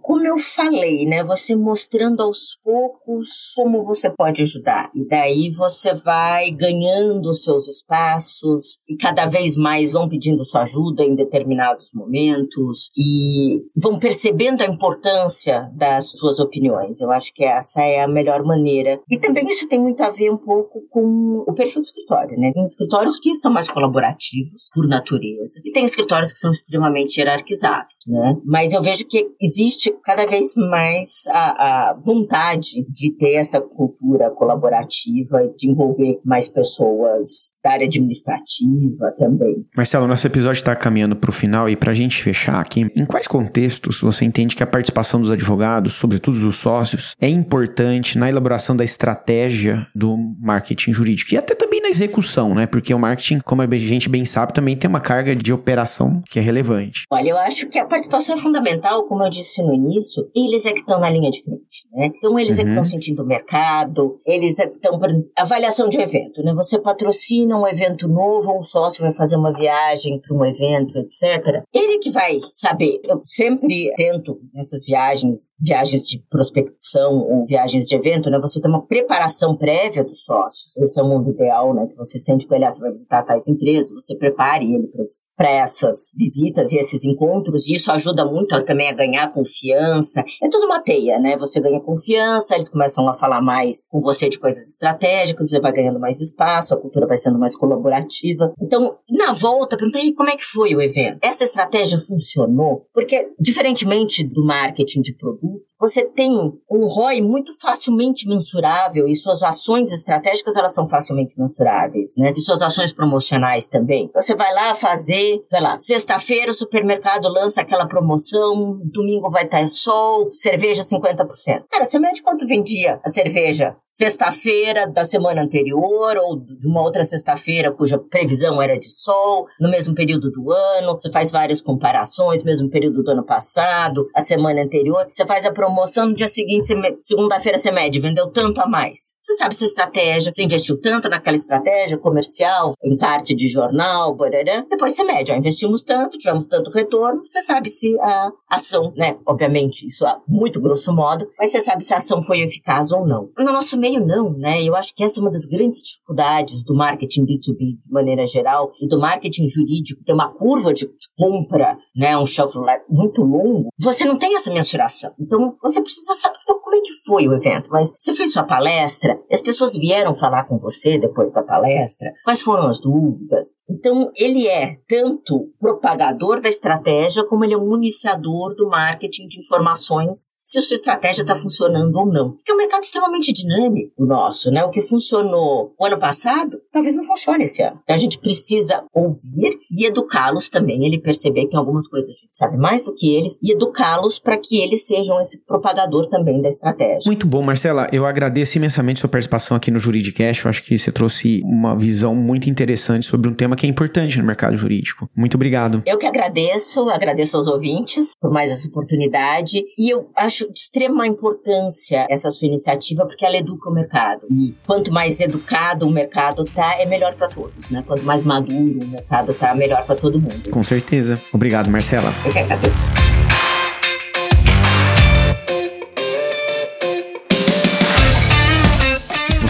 como 0.00 0.26
eu 0.26 0.38
falei, 0.38 1.04
né? 1.06 1.22
Você 1.24 1.54
mostrando 1.54 2.22
aos 2.22 2.58
poucos 2.64 3.52
como 3.54 3.82
você 3.82 4.10
pode 4.10 4.42
ajudar. 4.42 4.90
E 4.94 5.06
daí 5.06 5.50
você 5.50 5.94
vai 5.94 6.50
ganhando 6.50 7.32
seus 7.34 7.68
espaços 7.68 8.78
e 8.88 8.96
cada 8.96 9.26
vez 9.26 9.56
mais 9.56 9.92
vão 9.92 10.08
pedindo 10.08 10.44
sua 10.44 10.62
ajuda 10.62 11.02
em 11.02 11.14
determinados 11.14 11.90
momentos 11.94 12.90
e 12.96 13.62
vão 13.76 13.98
percebendo 13.98 14.62
a 14.62 14.66
importância 14.66 15.70
das 15.74 16.10
suas 16.10 16.38
opiniões. 16.40 17.00
Eu 17.00 17.10
acho 17.10 17.32
que 17.32 17.44
essa 17.44 17.82
é 17.82 18.02
a 18.02 18.08
melhor 18.08 18.42
maneira. 18.44 19.00
E 19.10 19.18
também 19.18 19.46
isso 19.46 19.66
tem 19.68 19.80
muito 19.80 20.02
a 20.02 20.10
ver 20.10 20.30
um 20.30 20.36
pouco 20.36 20.82
com 20.90 21.44
o 21.46 21.52
perfil 21.52 21.82
do 21.82 21.84
escritório, 21.84 22.38
né? 22.38 22.52
Tem 22.52 22.64
escritórios 22.64 23.18
que 23.18 23.34
são 23.34 23.52
mais 23.52 23.68
colaborativos 23.68 24.68
por 24.72 24.86
natureza 24.86 25.60
e 25.64 25.72
tem 25.72 25.84
escritórios 25.84 26.32
que 26.32 26.38
são 26.38 26.50
extremamente 26.50 27.09
hierarquizados, 27.16 27.94
né? 28.06 28.36
Mas 28.44 28.72
eu 28.72 28.82
vejo 28.82 29.04
que 29.06 29.26
existe 29.40 29.94
cada 30.02 30.26
vez 30.26 30.54
mais 30.56 31.24
a, 31.28 31.90
a 31.90 31.94
vontade 31.94 32.84
de 32.88 33.12
ter 33.12 33.34
essa 33.34 33.60
cultura 33.60 34.30
colaborativa, 34.30 35.38
de 35.56 35.70
envolver 35.70 36.18
mais 36.24 36.48
pessoas 36.48 37.56
da 37.62 37.72
área 37.72 37.86
administrativa 37.86 39.12
também. 39.18 39.62
Marcelo, 39.76 40.06
nosso 40.06 40.26
episódio 40.26 40.60
está 40.60 40.74
caminhando 40.74 41.16
para 41.16 41.30
o 41.30 41.32
final 41.32 41.68
e 41.68 41.76
para 41.76 41.92
a 41.92 41.94
gente 41.94 42.22
fechar 42.22 42.60
aqui, 42.60 42.90
em 42.94 43.04
quais 43.04 43.26
contextos 43.26 44.00
você 44.00 44.24
entende 44.24 44.56
que 44.56 44.62
a 44.62 44.66
participação 44.66 45.20
dos 45.20 45.30
advogados, 45.30 45.94
sobretudo 45.94 46.38
dos 46.38 46.56
sócios, 46.56 47.14
é 47.20 47.28
importante 47.28 48.18
na 48.18 48.28
elaboração 48.28 48.76
da 48.76 48.84
estratégia 48.84 49.86
do 49.94 50.16
marketing 50.40 50.92
jurídico 50.92 51.34
e 51.34 51.38
até 51.38 51.54
também 51.54 51.80
na 51.80 51.88
execução, 51.88 52.54
né? 52.54 52.66
Porque 52.66 52.92
o 52.94 52.98
marketing, 52.98 53.40
como 53.40 53.62
a 53.62 53.76
gente 53.76 54.08
bem 54.08 54.24
sabe, 54.24 54.52
também 54.52 54.76
tem 54.76 54.88
uma 54.88 55.00
carga 55.00 55.34
de 55.34 55.52
operação 55.52 56.22
que 56.28 56.38
é 56.38 56.42
relevante. 56.42 57.04
Olha, 57.10 57.30
eu 57.30 57.38
acho 57.38 57.68
que 57.68 57.78
a 57.78 57.84
participação 57.90 58.34
é 58.34 58.38
fundamental, 58.38 59.04
como 59.04 59.24
eu 59.24 59.28
disse 59.28 59.62
no 59.62 59.74
início, 59.74 60.30
eles 60.34 60.64
é 60.64 60.72
que 60.72 60.78
estão 60.78 61.00
na 61.00 61.10
linha 61.10 61.30
de 61.30 61.42
frente, 61.42 61.86
né? 61.92 62.10
Então 62.16 62.38
eles 62.38 62.56
uhum. 62.56 62.60
é 62.60 62.64
que 62.64 62.70
estão 62.70 62.84
uhum. 62.84 62.90
sentindo 62.90 63.22
o 63.22 63.26
mercado, 63.26 64.20
eles 64.24 64.58
é 64.58 64.66
que 64.66 64.76
estão 64.76 64.98
avaliação 65.36 65.88
de 65.88 65.98
evento, 65.98 66.42
né? 66.42 66.54
Você 66.54 66.78
patrocina 66.78 67.58
um 67.58 67.66
evento 67.66 68.06
novo, 68.06 68.58
um 68.58 68.62
sócio 68.62 69.02
vai 69.02 69.12
fazer 69.12 69.36
uma 69.36 69.52
viagem 69.52 70.20
para 70.20 70.36
um 70.36 70.44
evento, 70.44 70.96
etc. 70.98 71.64
Ele 71.74 71.98
que 71.98 72.10
vai 72.10 72.40
saber. 72.50 73.00
Eu 73.04 73.20
sempre 73.24 73.92
tento 73.96 74.38
nessas 74.54 74.84
viagens, 74.84 75.50
viagens 75.60 76.06
de 76.06 76.22
prospecção 76.30 77.18
ou 77.18 77.44
viagens 77.44 77.86
de 77.86 77.96
evento, 77.96 78.30
né? 78.30 78.38
Você 78.40 78.60
tem 78.60 78.70
uma 78.70 78.86
preparação 78.86 79.56
prévia 79.56 80.04
dos 80.04 80.22
sócios. 80.22 80.76
Esse 80.76 81.00
é 81.00 81.02
o 81.02 81.08
mundo 81.08 81.30
ideal, 81.30 81.74
né? 81.74 81.86
Que 81.88 81.96
você 81.96 82.18
sente 82.18 82.46
ele, 82.50 82.64
ah, 82.64 82.70
você 82.70 82.80
vai 82.80 82.90
visitar 82.90 83.22
tais 83.22 83.48
empresas, 83.48 83.92
você 83.92 84.14
prepare 84.16 84.72
ele 84.72 84.88
para 85.36 85.50
essas 85.50 86.10
visitas 86.16 86.72
e 86.72 86.78
esses 86.78 87.04
encontros. 87.04 87.68
E 87.68 87.79
isso 87.80 87.90
ajuda 87.90 88.24
muito 88.24 88.62
também 88.64 88.88
a 88.88 88.92
ganhar 88.92 89.32
confiança. 89.32 90.22
É 90.42 90.48
tudo 90.48 90.66
uma 90.66 90.80
teia, 90.80 91.18
né? 91.18 91.36
Você 91.36 91.60
ganha 91.60 91.80
confiança, 91.80 92.54
eles 92.54 92.68
começam 92.68 93.08
a 93.08 93.14
falar 93.14 93.40
mais 93.40 93.88
com 93.88 94.00
você 94.00 94.28
de 94.28 94.38
coisas 94.38 94.68
estratégicas, 94.68 95.48
você 95.48 95.60
vai 95.60 95.72
ganhando 95.72 95.98
mais 95.98 96.20
espaço, 96.20 96.74
a 96.74 96.80
cultura 96.80 97.06
vai 97.06 97.16
sendo 97.16 97.38
mais 97.38 97.56
colaborativa. 97.56 98.52
Então, 98.60 98.96
na 99.10 99.32
volta, 99.32 99.76
perguntei 99.76 100.12
como 100.12 100.30
é 100.30 100.36
que 100.36 100.44
foi 100.44 100.74
o 100.74 100.80
evento. 100.80 101.18
Essa 101.22 101.44
estratégia 101.44 101.98
funcionou? 101.98 102.86
Porque, 102.92 103.28
diferentemente 103.38 104.22
do 104.22 104.44
marketing 104.44 105.00
de 105.00 105.14
produto, 105.16 105.69
você 105.80 106.04
tem 106.04 106.30
um 106.70 106.86
ROI 106.86 107.22
muito 107.22 107.58
facilmente 107.58 108.28
mensurável 108.28 109.08
e 109.08 109.16
suas 109.16 109.42
ações 109.42 109.90
estratégicas 109.90 110.56
elas 110.56 110.74
são 110.74 110.86
facilmente 110.86 111.38
mensuráveis, 111.38 112.14
né? 112.18 112.32
E 112.36 112.40
suas 112.40 112.60
ações 112.60 112.92
promocionais 112.92 113.66
também. 113.66 114.10
Você 114.14 114.34
vai 114.34 114.52
lá 114.52 114.74
fazer, 114.74 115.42
sei 115.48 115.60
lá, 115.60 115.78
sexta-feira 115.78 116.50
o 116.50 116.54
supermercado 116.54 117.28
lança 117.28 117.62
aquela 117.62 117.86
promoção, 117.86 118.80
domingo 118.84 119.30
vai 119.30 119.44
estar 119.44 119.66
sol, 119.68 120.30
cerveja 120.32 120.82
50%. 120.82 121.64
Cara, 121.70 121.84
você 121.84 121.98
mede 121.98 122.22
quanto 122.22 122.46
vendia 122.46 123.00
a 123.04 123.08
cerveja 123.08 123.76
sexta-feira 123.84 124.86
da 124.86 125.04
semana 125.04 125.42
anterior 125.42 126.16
ou 126.18 126.38
de 126.38 126.66
uma 126.66 126.82
outra 126.82 127.02
sexta-feira 127.02 127.72
cuja 127.72 127.98
previsão 127.98 128.62
era 128.62 128.78
de 128.78 128.90
sol, 128.90 129.46
no 129.60 129.70
mesmo 129.70 129.94
período 129.94 130.30
do 130.30 130.52
ano, 130.52 130.92
você 130.92 131.10
faz 131.10 131.30
várias 131.30 131.60
comparações, 131.60 132.44
mesmo 132.44 132.70
período 132.70 133.02
do 133.02 133.10
ano 133.10 133.24
passado, 133.24 134.08
a 134.14 134.20
semana 134.20 134.62
anterior, 134.62 135.06
você 135.10 135.26
faz 135.26 135.44
a 135.44 135.52
promoção, 135.52 135.69
no 136.06 136.14
dia 136.14 136.28
seguinte, 136.28 136.68
segunda-feira 137.00 137.58
você 137.58 137.70
mede, 137.70 138.00
vendeu 138.00 138.28
tanto 138.28 138.60
a 138.60 138.66
mais. 138.66 139.14
Você 139.24 139.34
sabe 139.34 139.54
sua 139.54 139.66
estratégia, 139.66 140.32
você 140.32 140.42
investiu 140.42 140.80
tanto 140.80 141.08
naquela 141.08 141.36
estratégia 141.36 141.98
comercial, 141.98 142.74
encarte 142.84 143.34
de 143.34 143.48
jornal, 143.48 144.14
barará. 144.14 144.64
depois 144.68 144.94
você 144.94 145.04
mede, 145.04 145.32
ó, 145.32 145.36
investimos 145.36 145.82
tanto, 145.82 146.18
tivemos 146.18 146.46
tanto 146.46 146.70
retorno, 146.70 147.22
você 147.26 147.42
sabe 147.42 147.68
se 147.68 147.98
a 148.00 148.30
ação, 148.48 148.92
né, 148.96 149.16
obviamente, 149.26 149.86
isso 149.86 150.06
é 150.06 150.16
muito 150.26 150.60
grosso 150.60 150.92
modo, 150.92 151.28
mas 151.38 151.50
você 151.50 151.60
sabe 151.60 151.84
se 151.84 151.94
a 151.94 151.98
ação 151.98 152.22
foi 152.22 152.40
eficaz 152.40 152.92
ou 152.92 153.06
não. 153.06 153.30
No 153.38 153.52
nosso 153.52 153.76
meio, 153.76 154.04
não, 154.04 154.32
né? 154.32 154.62
Eu 154.62 154.74
acho 154.74 154.94
que 154.94 155.04
essa 155.04 155.20
é 155.20 155.22
uma 155.22 155.30
das 155.30 155.44
grandes 155.44 155.82
dificuldades 155.82 156.64
do 156.64 156.74
marketing 156.74 157.24
B2B 157.24 157.78
de 157.78 157.90
maneira 157.90 158.26
geral 158.26 158.72
e 158.80 158.88
do 158.88 158.98
marketing 158.98 159.46
jurídico, 159.48 160.02
tem 160.04 160.14
uma 160.14 160.32
curva 160.32 160.72
de 160.72 160.88
compra, 161.16 161.76
né, 161.94 162.16
um 162.16 162.26
shelf 162.26 162.54
life 162.56 162.84
muito 162.88 163.22
longo. 163.22 163.68
Você 163.78 164.04
não 164.04 164.18
tem 164.18 164.34
essa 164.34 164.52
mensuração. 164.52 165.12
Então, 165.18 165.56
você 165.62 165.80
precisa 165.80 166.14
saber 166.14 166.40
então, 166.42 166.58
como 166.60 166.76
é 166.76 166.80
que 166.80 166.92
foi 167.06 167.28
o 167.28 167.34
evento. 167.34 167.70
Mas 167.70 167.92
você 167.96 168.12
fez 168.12 168.32
sua 168.32 168.42
palestra, 168.42 169.20
as 169.30 169.40
pessoas 169.40 169.76
vieram 169.76 170.14
falar 170.14 170.44
com 170.44 170.58
você 170.58 170.98
depois 170.98 171.32
da 171.32 171.42
palestra, 171.42 172.12
quais 172.24 172.40
foram 172.40 172.68
as 172.68 172.80
dúvidas. 172.80 173.52
Então, 173.68 174.10
ele 174.16 174.48
é 174.48 174.76
tanto 174.88 175.48
propagador 175.58 176.40
da 176.40 176.48
estratégia, 176.48 177.24
como 177.24 177.44
ele 177.44 177.54
é 177.54 177.58
um 177.58 177.76
iniciador 177.76 178.54
do 178.54 178.68
marketing 178.68 179.28
de 179.28 179.40
informações 179.40 180.32
se 180.42 180.58
a 180.58 180.62
sua 180.62 180.74
estratégia 180.74 181.22
está 181.22 181.36
funcionando 181.36 181.94
ou 181.96 182.06
não. 182.06 182.32
Porque 182.32 182.50
é 182.50 182.54
um 182.54 182.58
mercado 182.58 182.82
extremamente 182.82 183.32
dinâmico, 183.32 183.92
o 183.96 184.04
nosso, 184.04 184.50
né? 184.50 184.64
O 184.64 184.70
que 184.70 184.80
funcionou 184.80 185.72
o 185.78 185.86
ano 185.86 185.98
passado, 185.98 186.60
talvez 186.72 186.96
não 186.96 187.04
funcione 187.04 187.44
esse 187.44 187.62
ano. 187.62 187.78
Então, 187.84 187.94
a 187.94 187.98
gente 187.98 188.18
precisa 188.18 188.84
ouvir 188.92 189.56
e 189.70 189.86
educá-los 189.86 190.50
também. 190.50 190.84
Ele 190.84 190.98
perceber 190.98 191.46
que 191.46 191.56
algumas 191.56 191.86
coisas 191.86 192.10
a 192.10 192.12
gente 192.14 192.36
sabe 192.36 192.56
mais 192.56 192.84
do 192.84 192.92
que 192.92 193.14
eles 193.14 193.38
e 193.40 193.52
educá-los 193.52 194.18
para 194.18 194.36
que 194.36 194.60
eles 194.60 194.84
sejam 194.84 195.20
esse 195.20 195.38
propagador 195.50 196.06
também 196.06 196.40
da 196.40 196.48
estratégia. 196.48 197.02
Muito 197.04 197.26
bom, 197.26 197.42
Marcela. 197.42 197.88
Eu 197.92 198.06
agradeço 198.06 198.56
imensamente 198.56 199.00
sua 199.00 199.08
participação 199.08 199.56
aqui 199.56 199.68
no 199.68 199.80
Juridicast. 199.80 200.44
Eu 200.44 200.48
acho 200.48 200.62
que 200.62 200.78
você 200.78 200.92
trouxe 200.92 201.42
uma 201.44 201.76
visão 201.76 202.14
muito 202.14 202.48
interessante 202.48 203.04
sobre 203.04 203.28
um 203.28 203.34
tema 203.34 203.56
que 203.56 203.66
é 203.66 203.68
importante 203.68 204.16
no 204.16 204.24
mercado 204.24 204.56
jurídico. 204.56 205.10
Muito 205.16 205.34
obrigado. 205.34 205.82
Eu 205.84 205.98
que 205.98 206.06
agradeço, 206.06 206.88
agradeço 206.88 207.36
aos 207.36 207.48
ouvintes 207.48 208.12
por 208.20 208.30
mais 208.30 208.52
essa 208.52 208.68
oportunidade 208.68 209.64
e 209.76 209.92
eu 209.92 210.08
acho 210.16 210.46
de 210.52 210.60
extrema 210.60 211.04
importância 211.04 212.06
essa 212.08 212.30
sua 212.30 212.46
iniciativa 212.46 213.04
porque 213.04 213.26
ela 213.26 213.36
educa 213.36 213.68
o 213.68 213.72
mercado. 213.72 214.26
E 214.30 214.54
quanto 214.64 214.92
mais 214.92 215.18
educado 215.20 215.84
o 215.84 215.90
mercado 215.90 216.44
tá, 216.44 216.76
é 216.78 216.86
melhor 216.86 217.16
para 217.16 217.26
todos, 217.26 217.70
né? 217.70 217.82
Quanto 217.84 218.04
mais 218.04 218.22
maduro 218.22 218.84
o 218.84 218.86
mercado 218.86 219.34
tá, 219.34 219.52
melhor 219.52 219.84
para 219.84 219.96
todo 219.96 220.20
mundo. 220.20 220.48
Com 220.48 220.62
certeza. 220.62 221.20
Obrigado, 221.34 221.68
Marcela. 221.68 222.14
Eu 222.24 222.32
que 222.32 222.38
agradeço. 222.38 222.92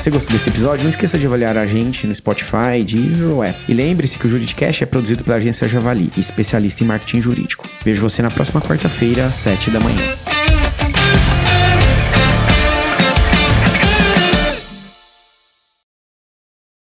Você 0.01 0.11
gostou 0.11 0.33
desse 0.33 0.49
episódio, 0.49 0.83
não 0.83 0.89
esqueça 0.89 1.19
de 1.19 1.27
avaliar 1.27 1.59
a 1.59 1.67
gente 1.67 2.07
no 2.07 2.15
Spotify, 2.15 2.83
Deezer 2.83 3.29
ou 3.29 3.45
App. 3.45 3.59
E 3.69 3.75
lembre-se 3.75 4.19
que 4.19 4.27
o 4.27 4.31
Juridicast 4.31 4.83
é 4.83 4.87
produzido 4.87 5.23
pela 5.23 5.37
agência 5.37 5.69
Javali, 5.69 6.11
especialista 6.17 6.83
em 6.83 6.87
marketing 6.87 7.21
jurídico. 7.21 7.69
Vejo 7.85 8.01
você 8.01 8.23
na 8.23 8.31
próxima 8.31 8.63
quarta-feira, 8.63 9.27
às 9.27 9.37
7 9.37 9.71
da 9.71 9.79
manhã. 9.81 10.39